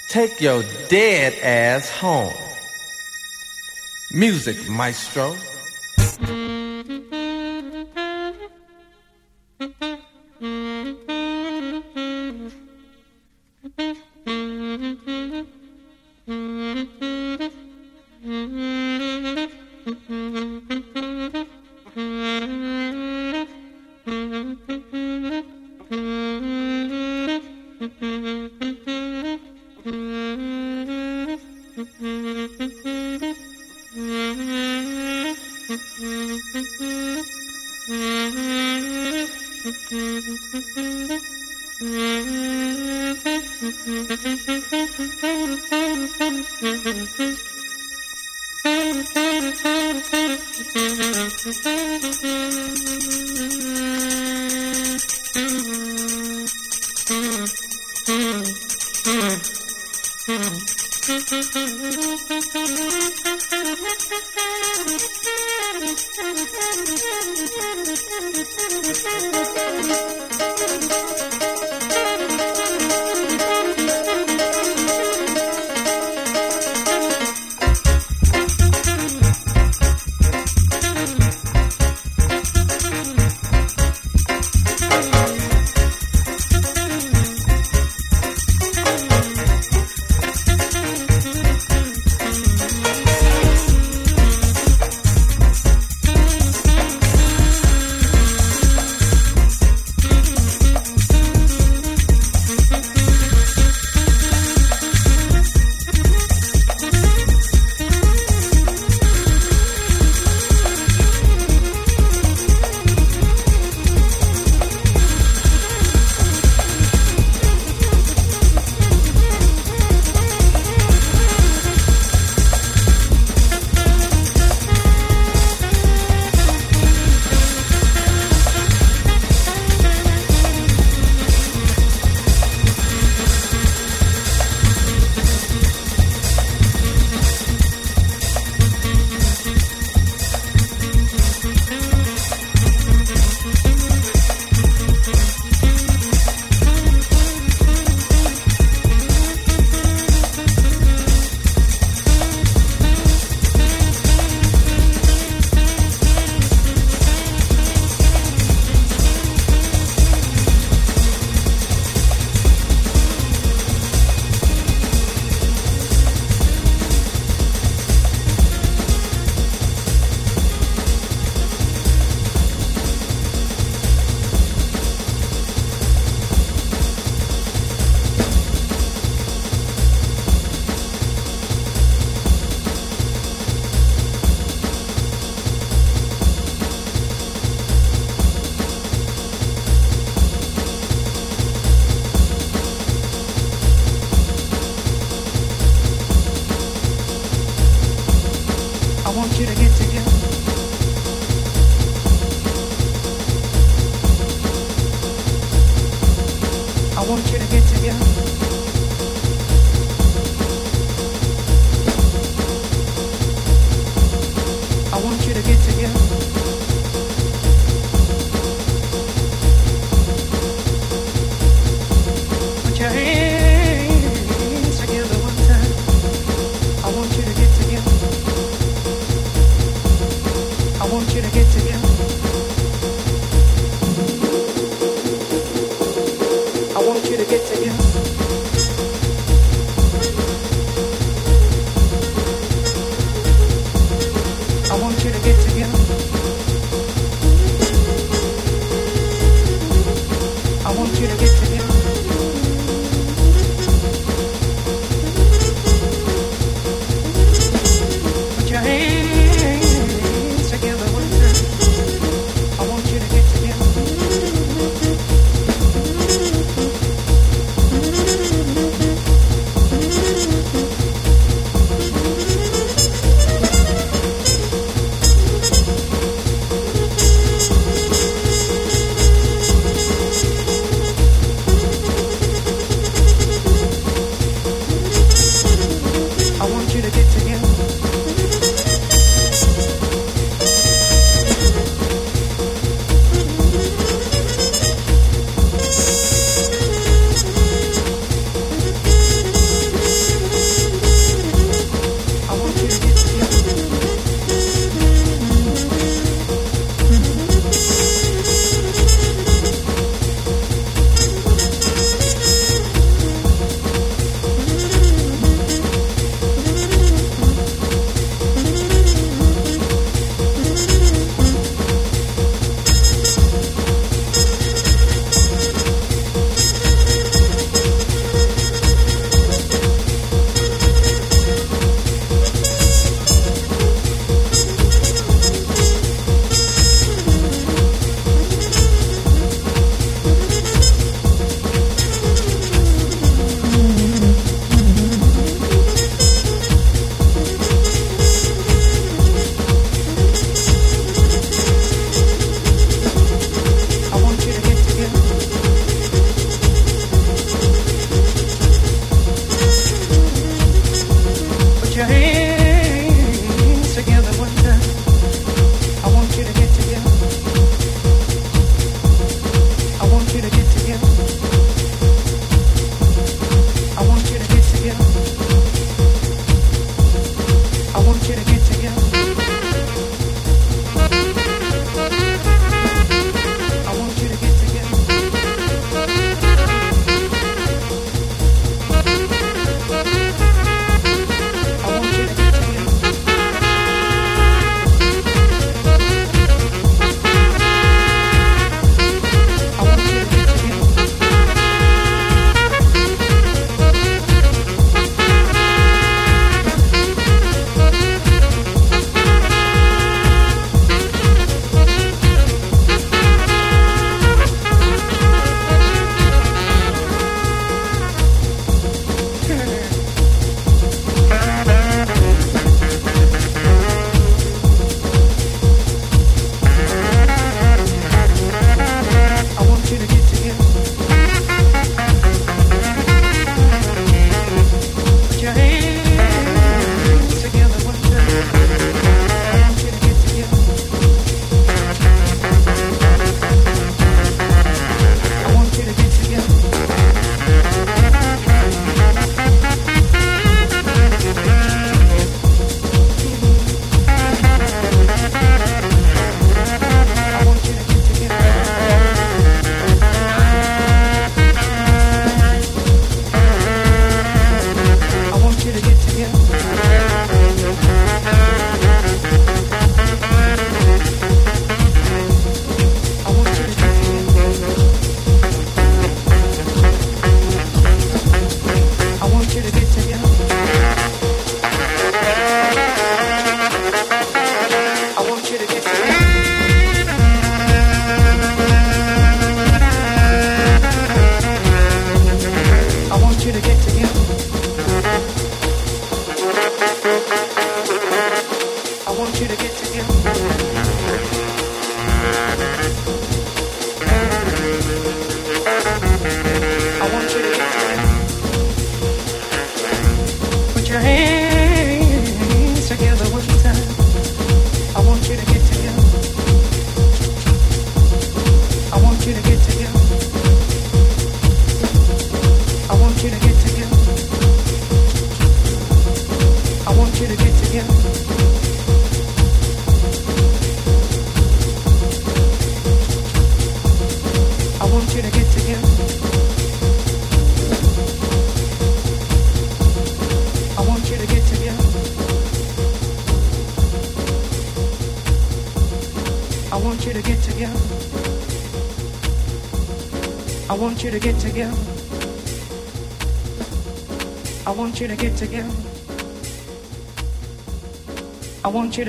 take 0.10 0.42
your 0.42 0.64
dead 0.88 1.36
ass 1.36 1.88
home. 1.92 2.34
Music, 4.12 4.68
maestro. 4.68 5.38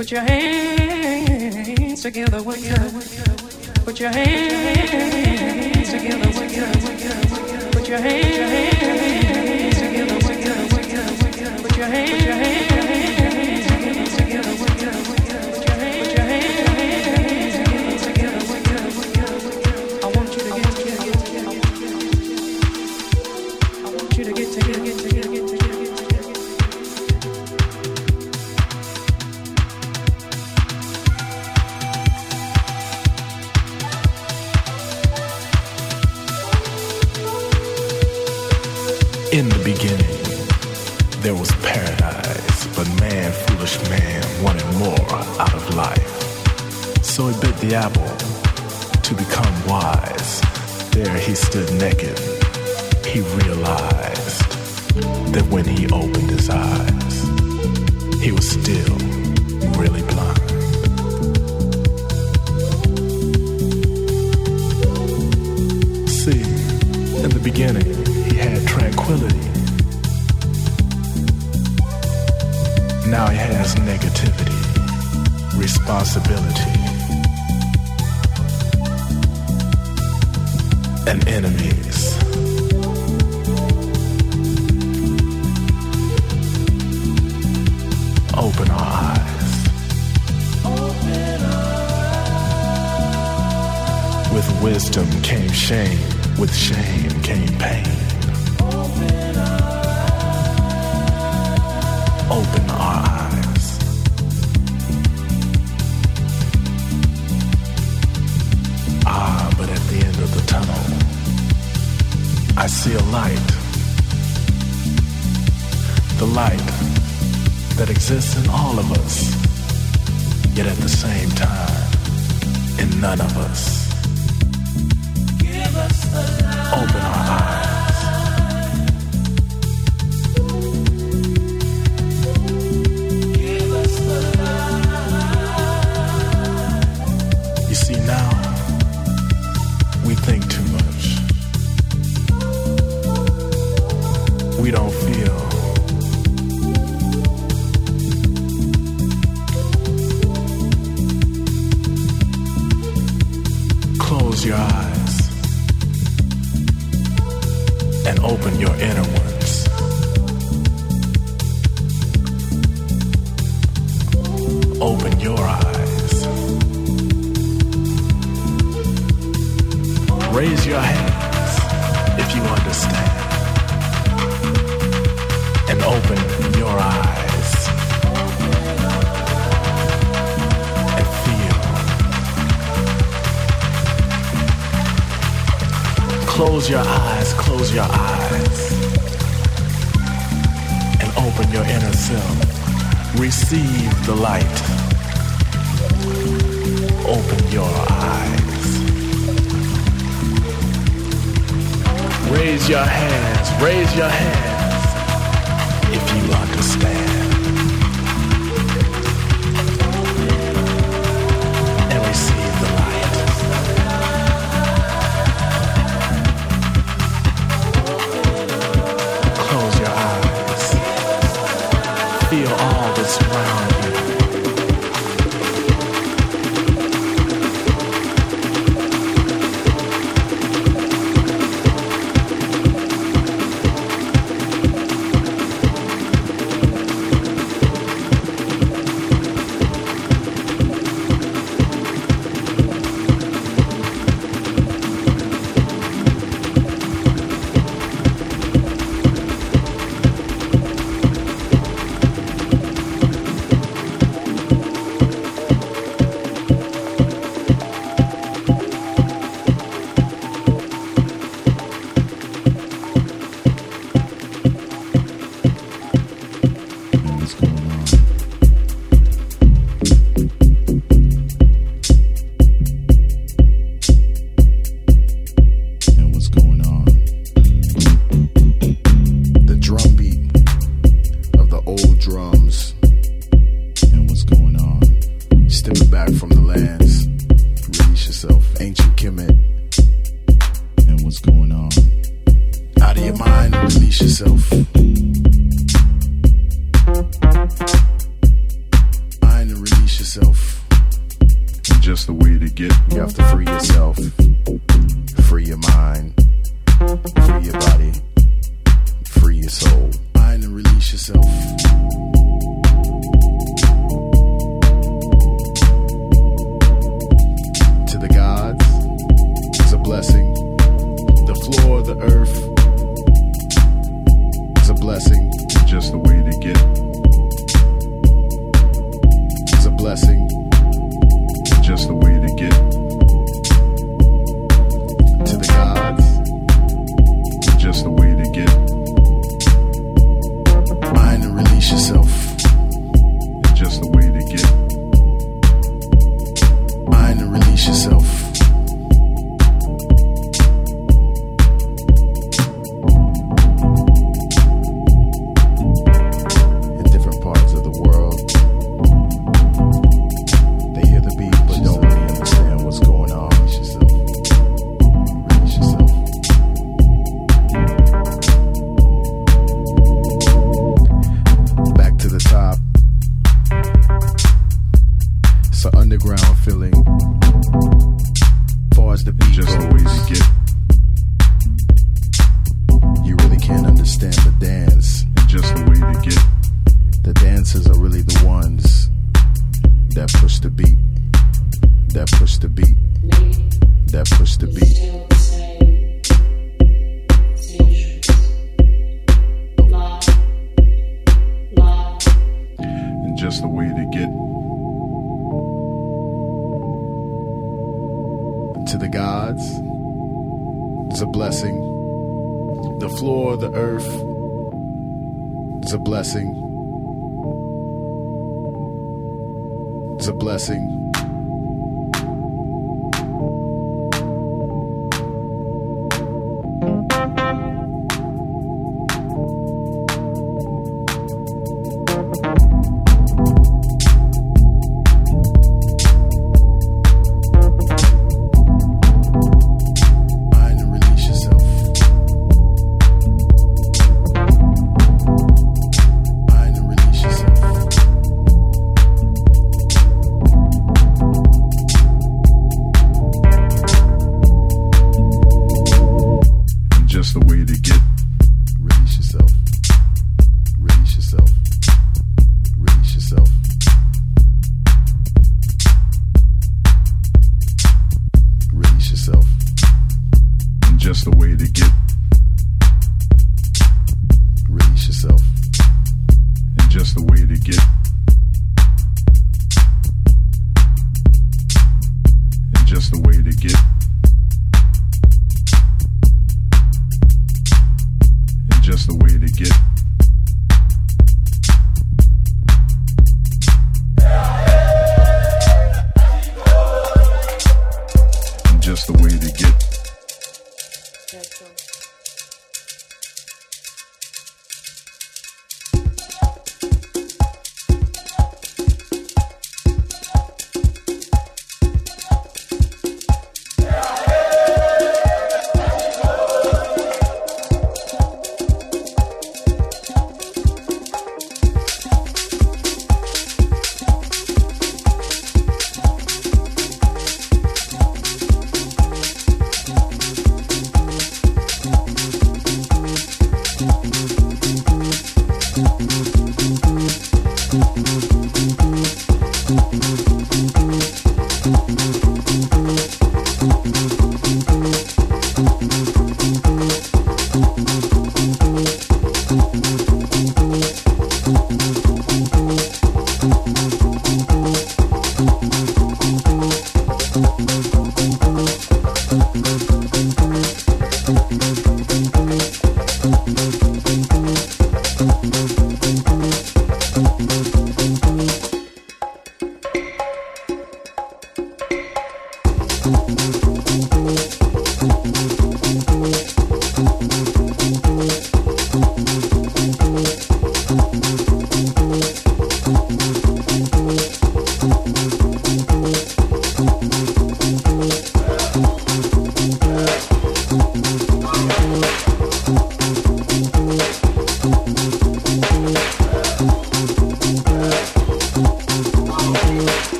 Put 0.00 0.12
your 0.12 0.22
hands 0.22 2.00
together, 2.00 2.42
would 2.42 2.58
you? 2.58 2.74
Put 3.84 4.00
your 4.00 4.08
hands 4.10 5.90
together, 5.90 6.30
would 6.40 6.50
you? 6.50 6.64
Put 7.70 7.86
your 7.86 7.98
hands 7.98 8.78
together, 9.78 10.14
would 10.26 10.38
you? 10.40 10.54
Put 11.60 11.76
your 11.76 11.86
hands. 11.86 12.79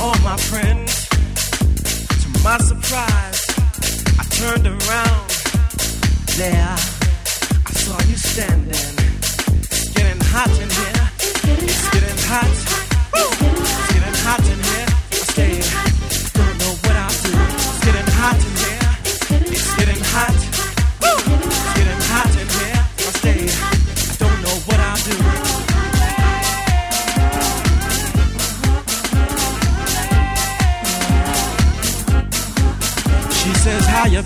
all 0.00 0.18
my 0.22 0.36
friends. 0.36 1.08
To 2.22 2.28
my 2.44 2.58
surprise, 2.58 3.40
I 4.18 4.24
turned 4.30 4.66
around. 4.66 5.30
There, 6.36 6.76
I 7.66 7.72
saw 7.72 7.98
you 8.08 8.16
standing. 8.16 8.72
It's 8.72 9.88
getting 9.94 10.20
hot 10.20 10.50
in 10.60 10.68
here. 10.68 11.10
It's 11.64 11.90
getting 11.90 12.18
hot. 12.28 12.44
It's 13.14 13.92
getting 13.92 14.18
hot, 14.26 14.40
in 14.40 14.58
here. 14.62 14.86
I 15.12 15.60
stayed 15.62 15.85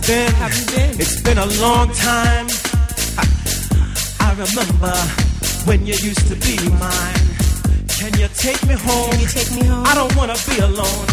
been? 0.06 0.32
Have 0.34 0.54
you 0.58 0.66
been? 0.66 1.00
It's 1.00 1.20
been 1.22 1.38
a 1.38 1.46
long 1.60 1.88
time. 1.92 2.46
I, 3.18 3.24
I 4.20 4.30
remember 4.32 4.94
when 5.66 5.86
you 5.86 5.94
used 5.94 6.26
to 6.28 6.36
be 6.36 6.56
mine. 6.78 7.26
Can 7.88 8.12
you 8.18 8.28
take 8.34 8.60
me 8.66 8.74
home? 8.74 9.10
Can 9.10 9.20
you 9.20 9.26
take 9.26 9.50
me 9.52 9.66
home? 9.66 9.84
I 9.86 9.94
don't 9.94 10.14
wanna 10.16 10.36
be 10.48 10.58
alone. 10.58 11.09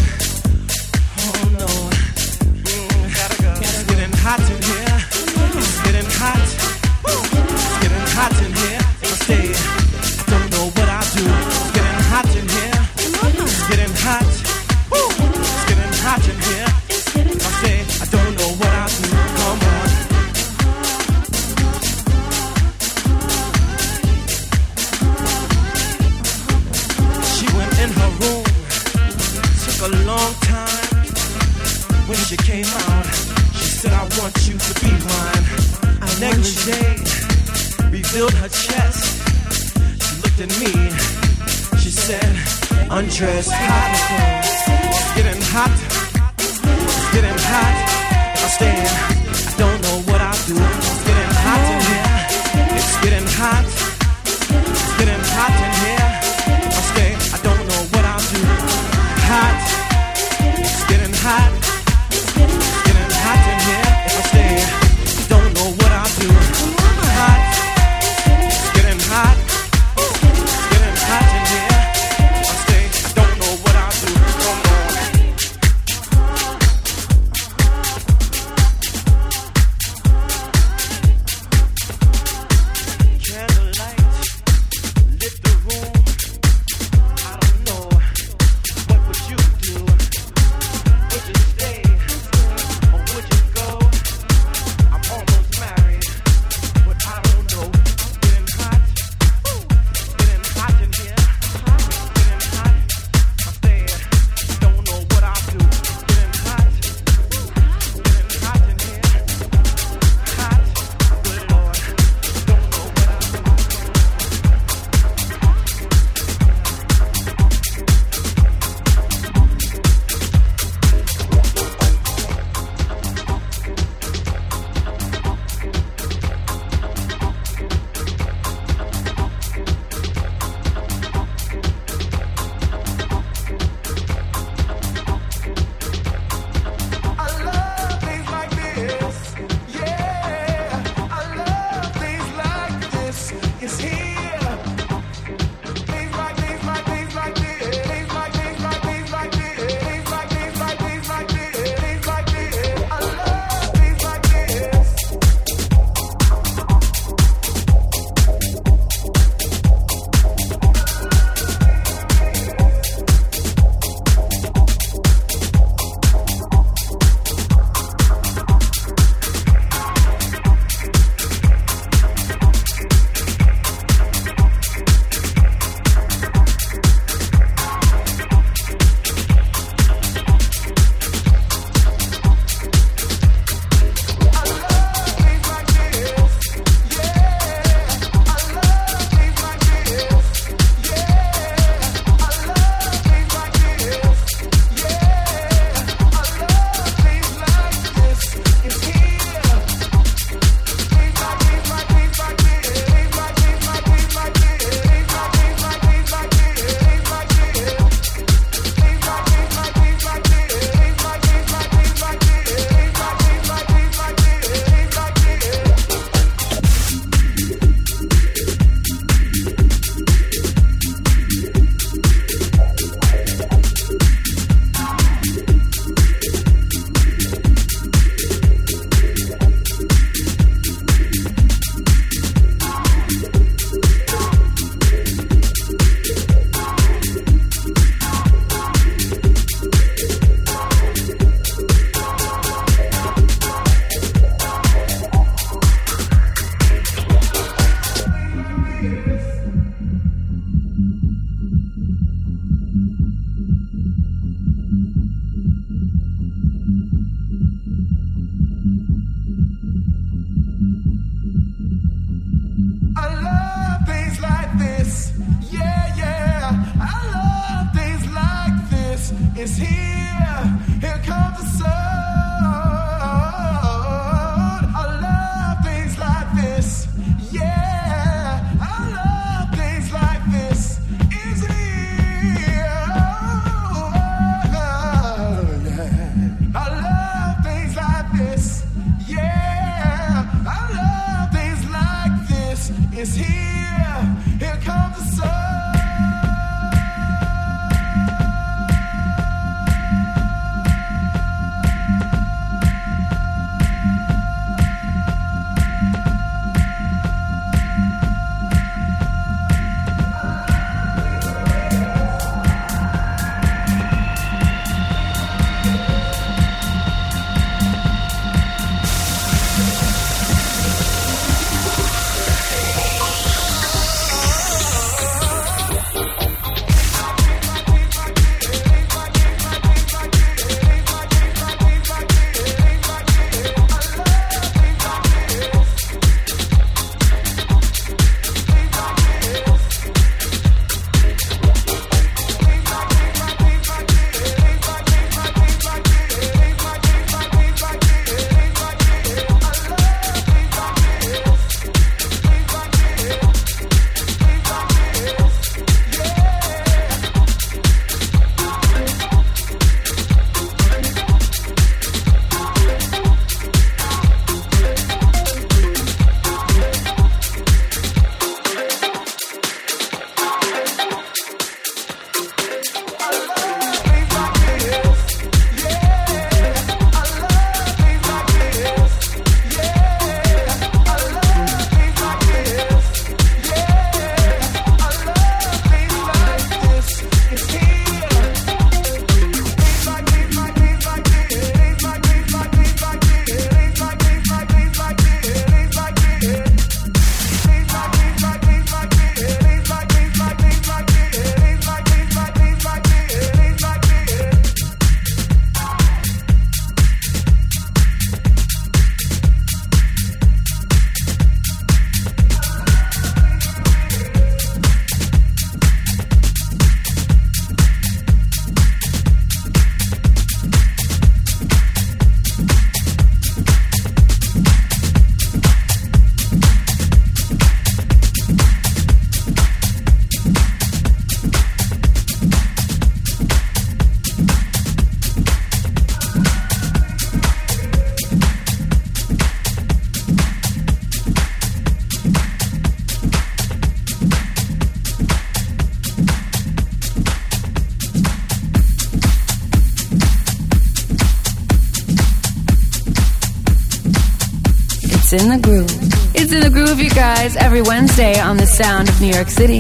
Wednesday 457.98 458.22
on 458.22 458.38
the 458.38 458.46
sound 458.46 458.90
of 458.90 459.02
New 459.02 459.08
York 459.08 459.28
City. 459.28 459.60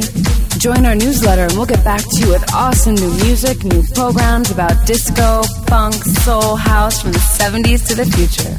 Join 0.59 0.85
our 0.85 0.93
newsletter 0.93 1.43
and 1.43 1.53
we'll 1.53 1.65
get 1.65 1.83
back 1.83 2.01
to 2.01 2.19
you 2.19 2.29
with 2.29 2.53
awesome 2.53 2.93
new 2.93 3.09
music, 3.23 3.63
new 3.63 3.81
programs 3.95 4.51
about 4.51 4.85
disco, 4.85 5.41
funk, 5.65 5.95
soul, 5.95 6.55
house 6.55 7.01
from 7.01 7.13
the 7.13 7.17
70s 7.17 7.87
to 7.87 7.95
the 7.95 8.05
future. 8.05 8.53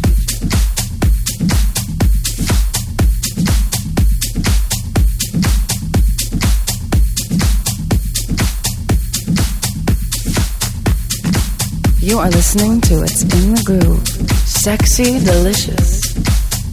You 12.04 12.18
are 12.18 12.30
listening 12.30 12.80
to 12.80 13.02
It's 13.04 13.22
in 13.22 13.54
the 13.54 13.62
Groove. 13.64 14.08
Sexy, 14.44 15.20
delicious. 15.20 16.16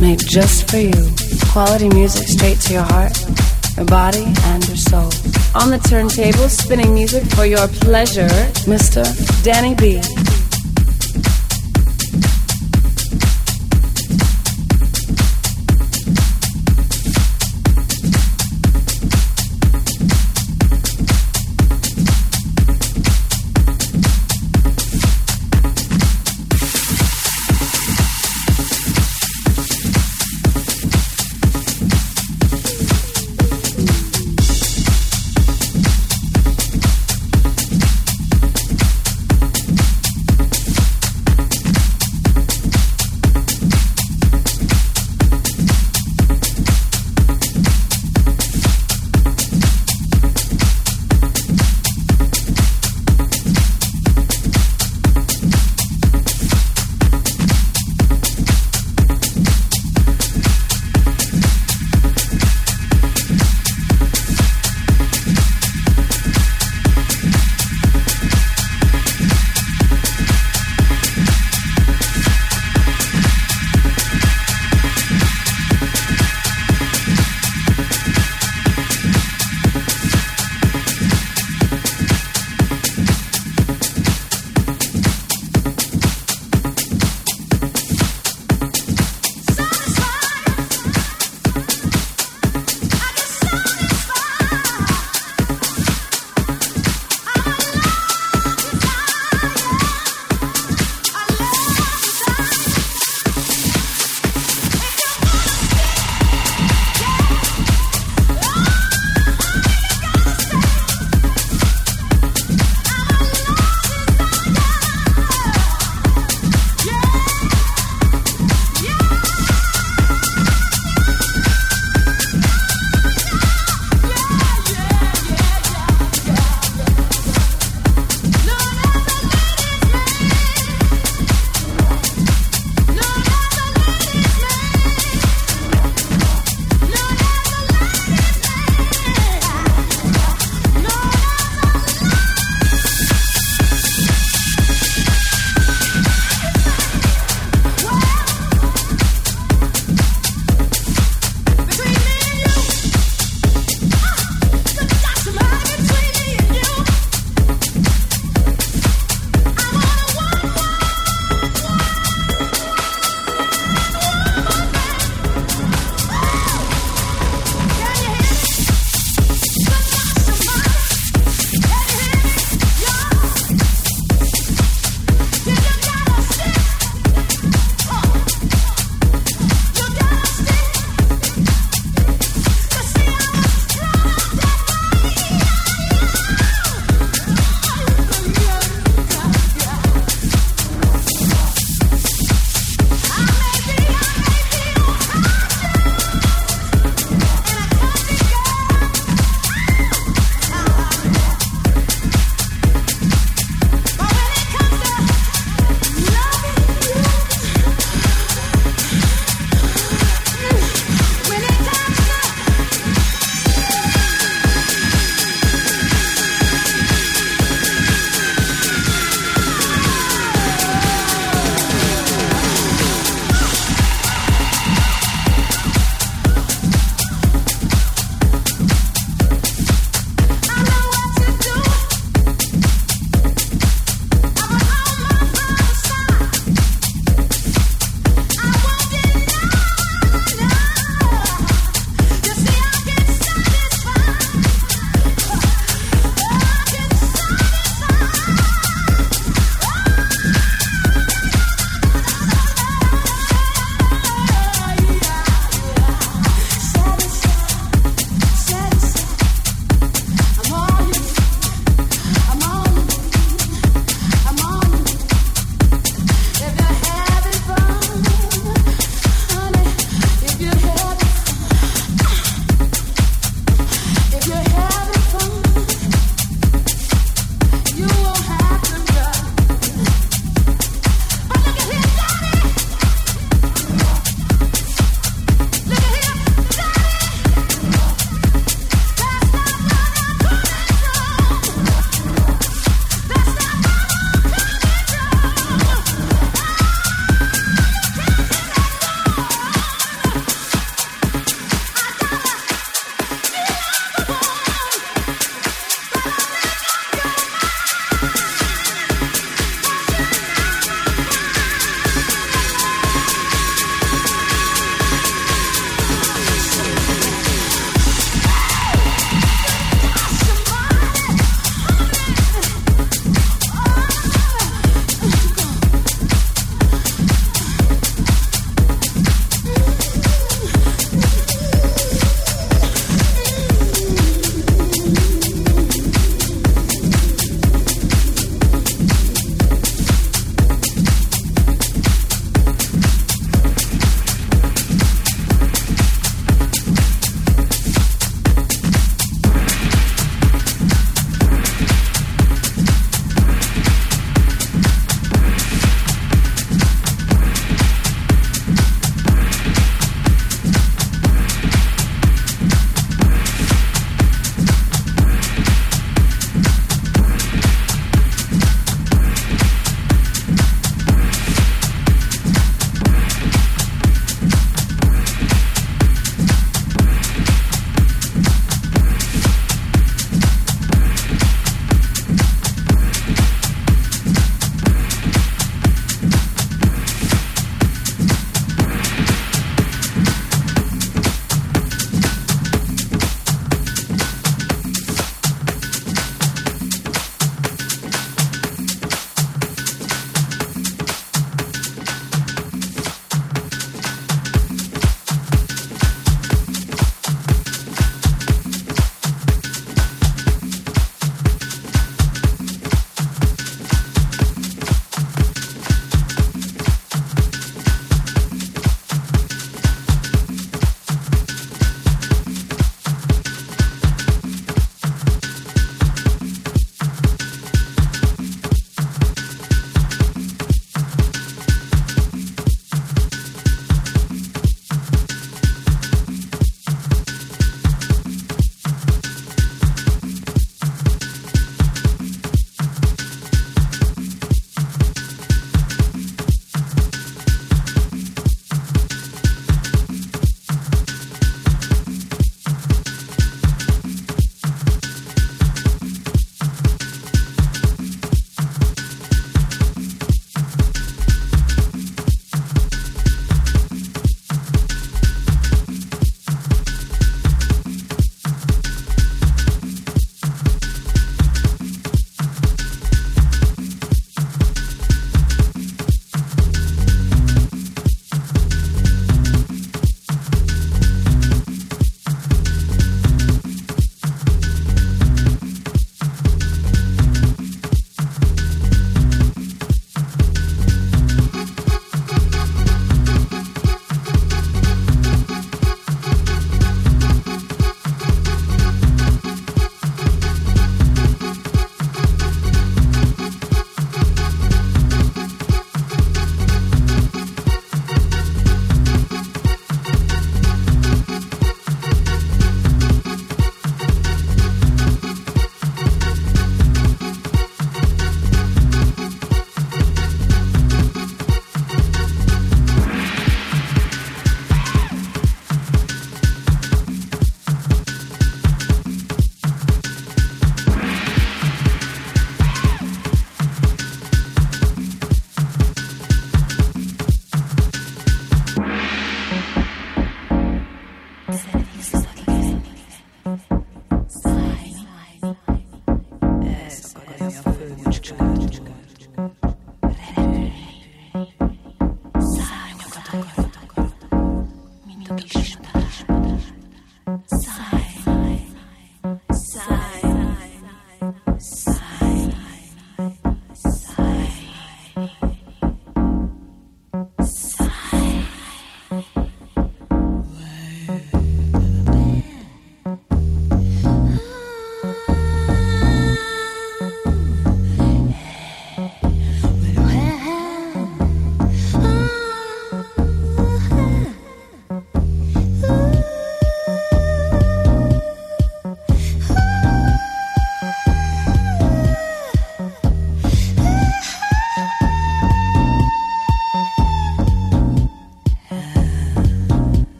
Made 0.00 0.20
just 0.20 0.70
for 0.70 0.78
you. 0.78 1.25
Quality 1.56 1.88
music 1.88 2.28
straight 2.28 2.60
to 2.60 2.74
your 2.74 2.82
heart, 2.82 3.18
your 3.78 3.86
body, 3.86 4.26
and 4.26 4.68
your 4.68 4.76
soul. 4.76 5.10
On 5.54 5.70
the 5.70 5.80
turntable, 5.88 6.50
spinning 6.50 6.92
music 6.92 7.24
for 7.30 7.46
your 7.46 7.66
pleasure, 7.66 8.28
Mr. 8.68 9.02
Danny 9.42 9.74
B. 9.74 10.02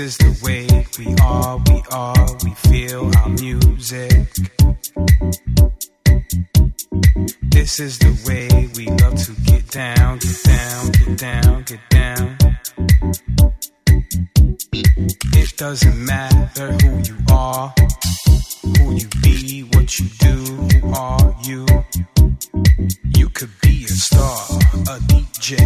is 0.00 0.16
the 0.16 0.32
way 0.42 0.66
we 0.98 1.14
are, 1.22 1.58
we 1.68 1.82
are, 1.92 2.26
we 2.42 2.50
feel 2.68 3.10
our 3.18 3.28
music. 3.28 4.28
This 7.42 7.80
is 7.80 7.98
the 7.98 8.12
way 8.26 8.48
we 8.76 8.86
love 9.02 9.16
to 9.24 9.32
get 9.42 9.68
down, 9.70 10.18
get 10.18 10.42
down, 10.42 10.92
get 10.92 11.18
down, 11.18 11.62
get 11.64 11.80
down. 11.90 12.38
It 15.42 15.56
doesn't 15.58 16.04
matter 16.06 16.72
who 16.72 16.92
you 17.08 17.16
are, 17.30 17.74
who 18.78 18.94
you 18.94 19.08
be, 19.22 19.62
what 19.74 19.98
you 19.98 20.06
do, 20.18 20.36
who 20.78 20.94
are 20.94 21.36
you. 21.42 21.66
You 23.16 23.28
could 23.28 23.52
be 23.60 23.84
a 23.84 23.88
star, 23.88 24.40
a 24.92 24.98
DJ. 25.10 25.60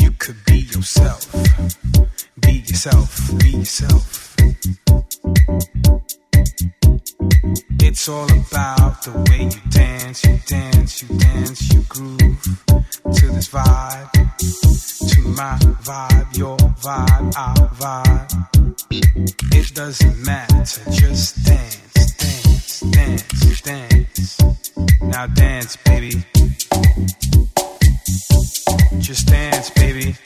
You 0.00 0.10
could 0.12 0.44
be 0.44 0.58
yourself. 0.58 1.83
Yourself, 2.74 3.38
be 3.38 3.50
yourself. 3.50 4.34
It's 7.78 8.08
all 8.08 8.24
about 8.24 9.00
the 9.04 9.12
way 9.30 9.44
you 9.44 9.70
dance, 9.70 10.24
you 10.24 10.40
dance, 10.44 11.00
you 11.00 11.16
dance, 11.16 11.72
you 11.72 11.82
groove 11.88 12.42
to 13.14 13.26
this 13.30 13.48
vibe, 13.48 14.10
to 15.12 15.20
my 15.22 15.56
vibe, 15.86 16.36
your 16.36 16.56
vibe, 16.82 17.36
our 17.36 17.68
vibe. 17.78 19.54
It 19.54 19.72
doesn't 19.72 20.24
matter, 20.26 20.90
just 20.90 21.44
dance, 21.44 22.10
dance, 22.10 22.80
dance, 22.80 23.60
dance. 23.62 24.40
Now 25.00 25.28
dance, 25.28 25.76
baby. 25.76 26.24
Just 28.98 29.28
dance, 29.28 29.70
baby. 29.70 30.16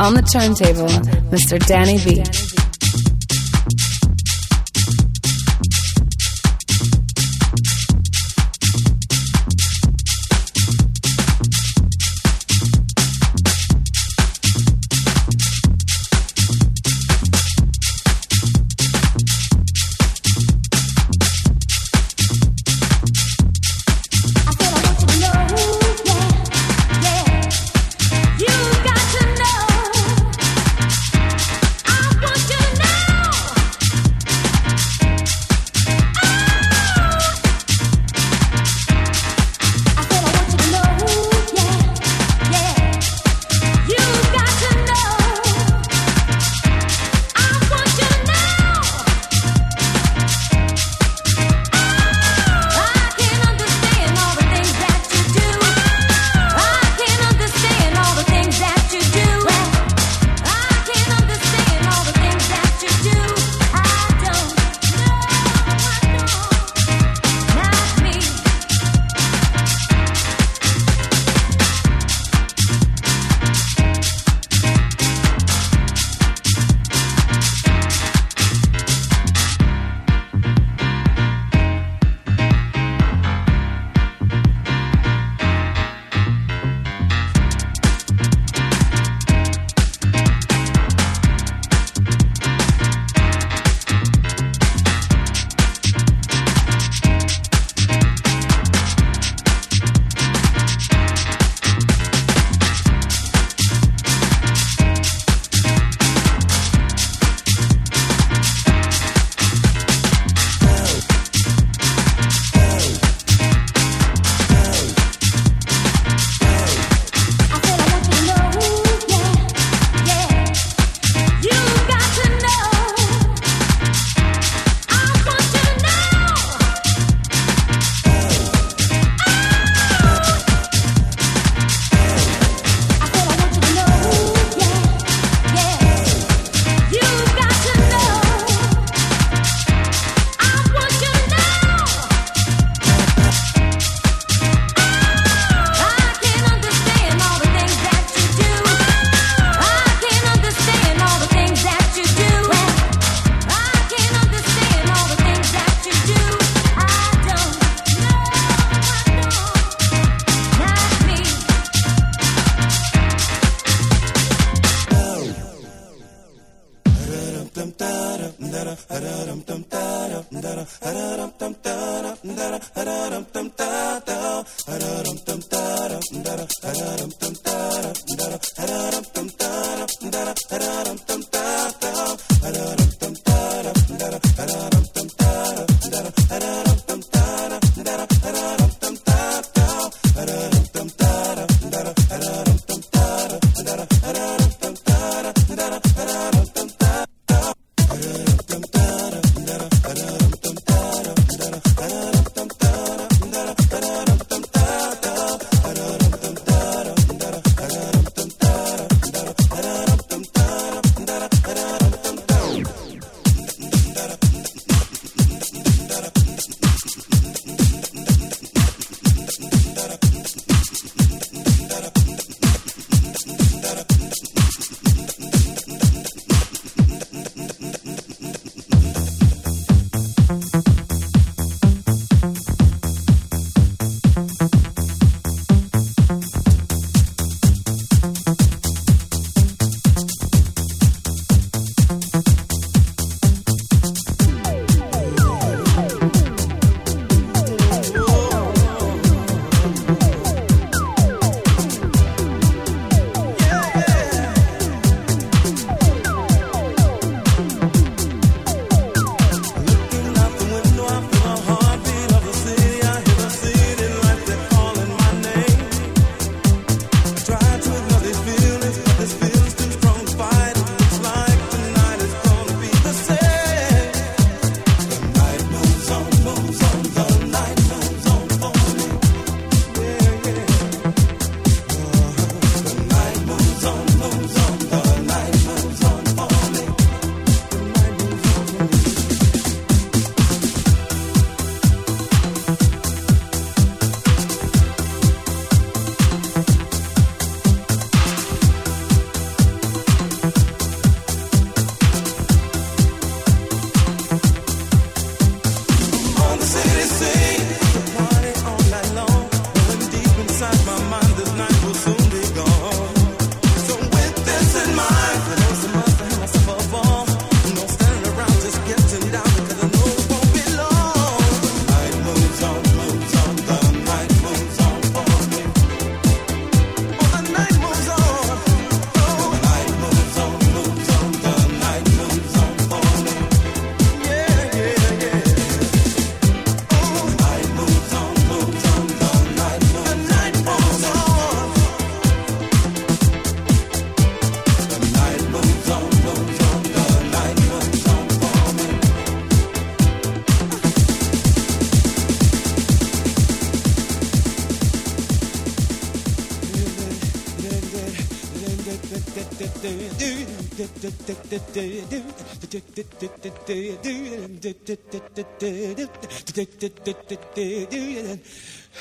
On 0.00 0.14
the 0.14 0.22
turntable, 0.22 0.88
Mr. 1.28 1.58
Danny 1.66 1.98
B. 1.98 2.24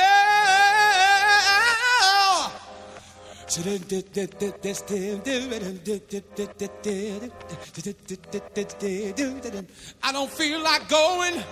I 10.02 10.12
don't 10.12 10.30
feel 10.30 10.62
like 10.62 10.88
going. 10.88 11.42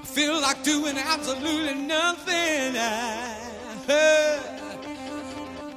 I 0.00 0.04
feel 0.04 0.40
like 0.40 0.62
doing 0.64 0.96
absolutely 0.96 1.74
nothing. 1.74 2.76
I 2.78 4.38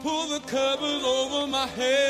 pull 0.02 0.28
the 0.28 0.40
covers 0.48 1.04
over 1.04 1.48
my 1.48 1.68
head. 1.68 2.05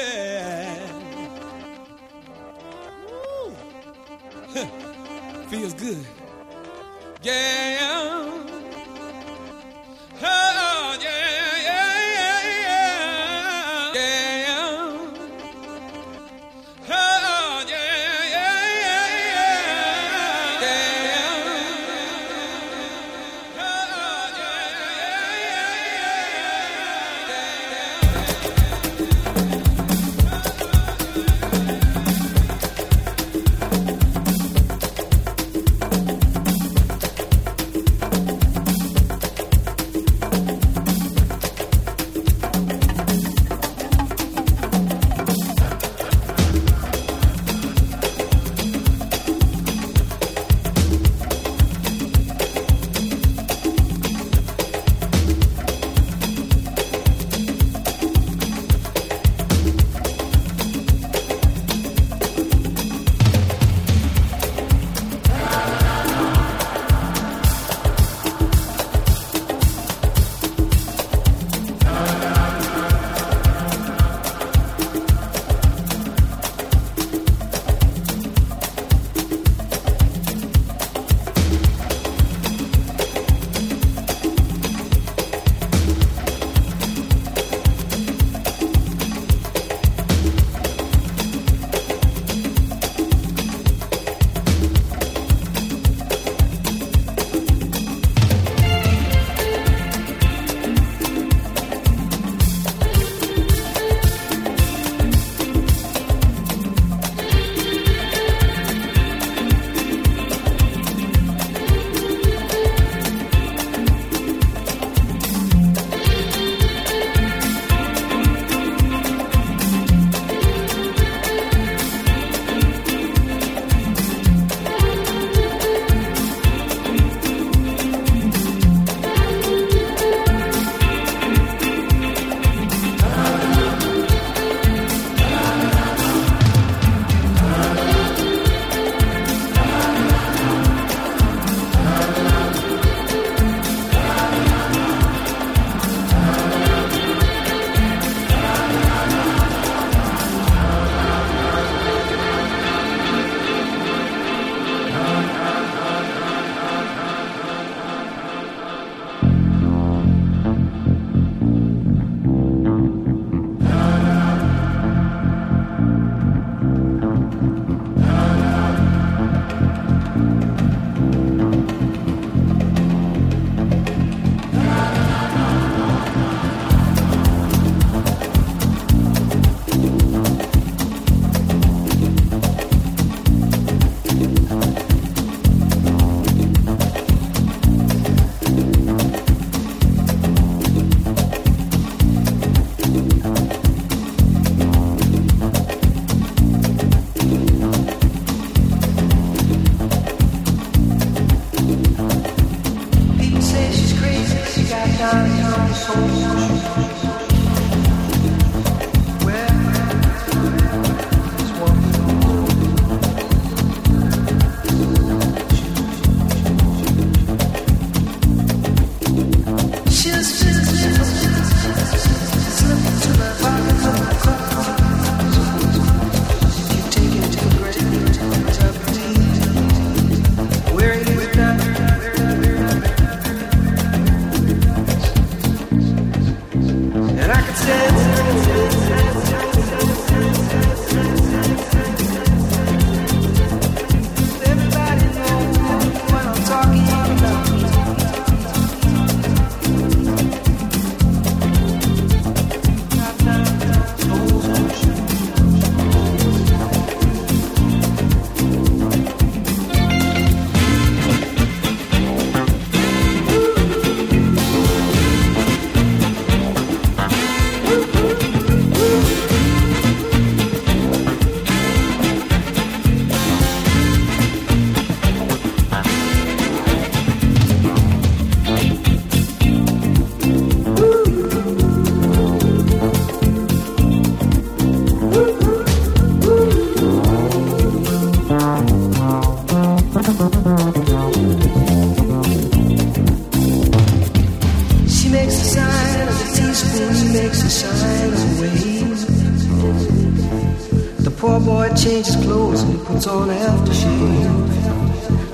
changes 301.85 302.15
clothes 302.15 302.64
and 302.64 302.80
he 302.80 302.83
puts 302.83 303.05
on 303.05 303.30
aftershave 303.30 304.23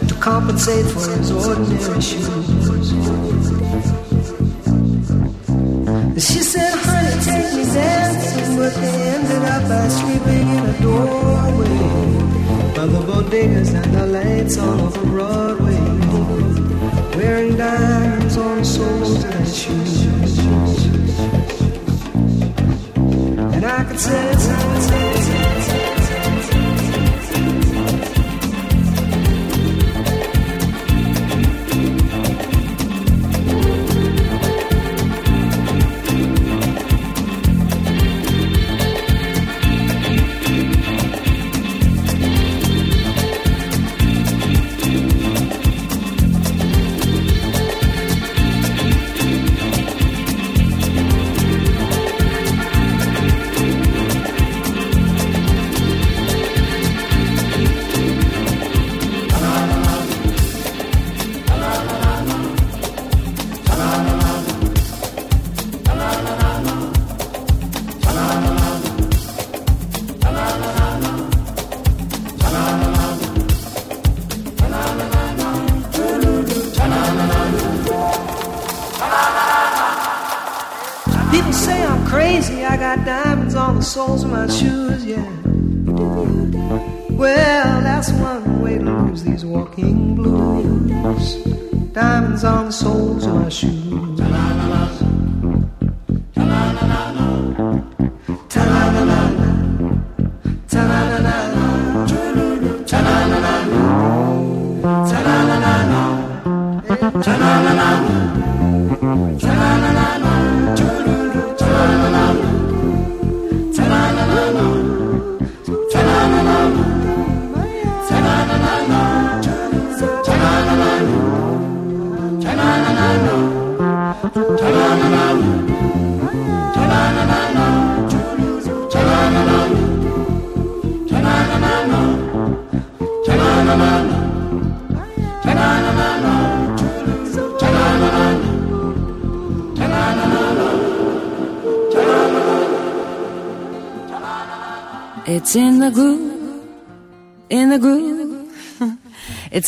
to 0.06 0.14
compensate 0.16 0.86
for 0.86 1.10
his 1.16 1.32
ordinary 1.32 2.02
shoes. 2.02 2.61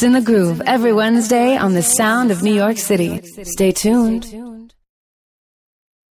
in 0.04 0.14
the 0.14 0.22
Groove 0.22 0.62
every 0.66 0.92
Wednesday 0.92 1.56
on 1.56 1.74
the 1.74 1.82
Sound 1.82 2.32
of 2.32 2.44
New 2.44 2.54
York 2.54 2.78
City. 2.78 3.22
Stay 3.44 3.72
tuned. 3.72 4.43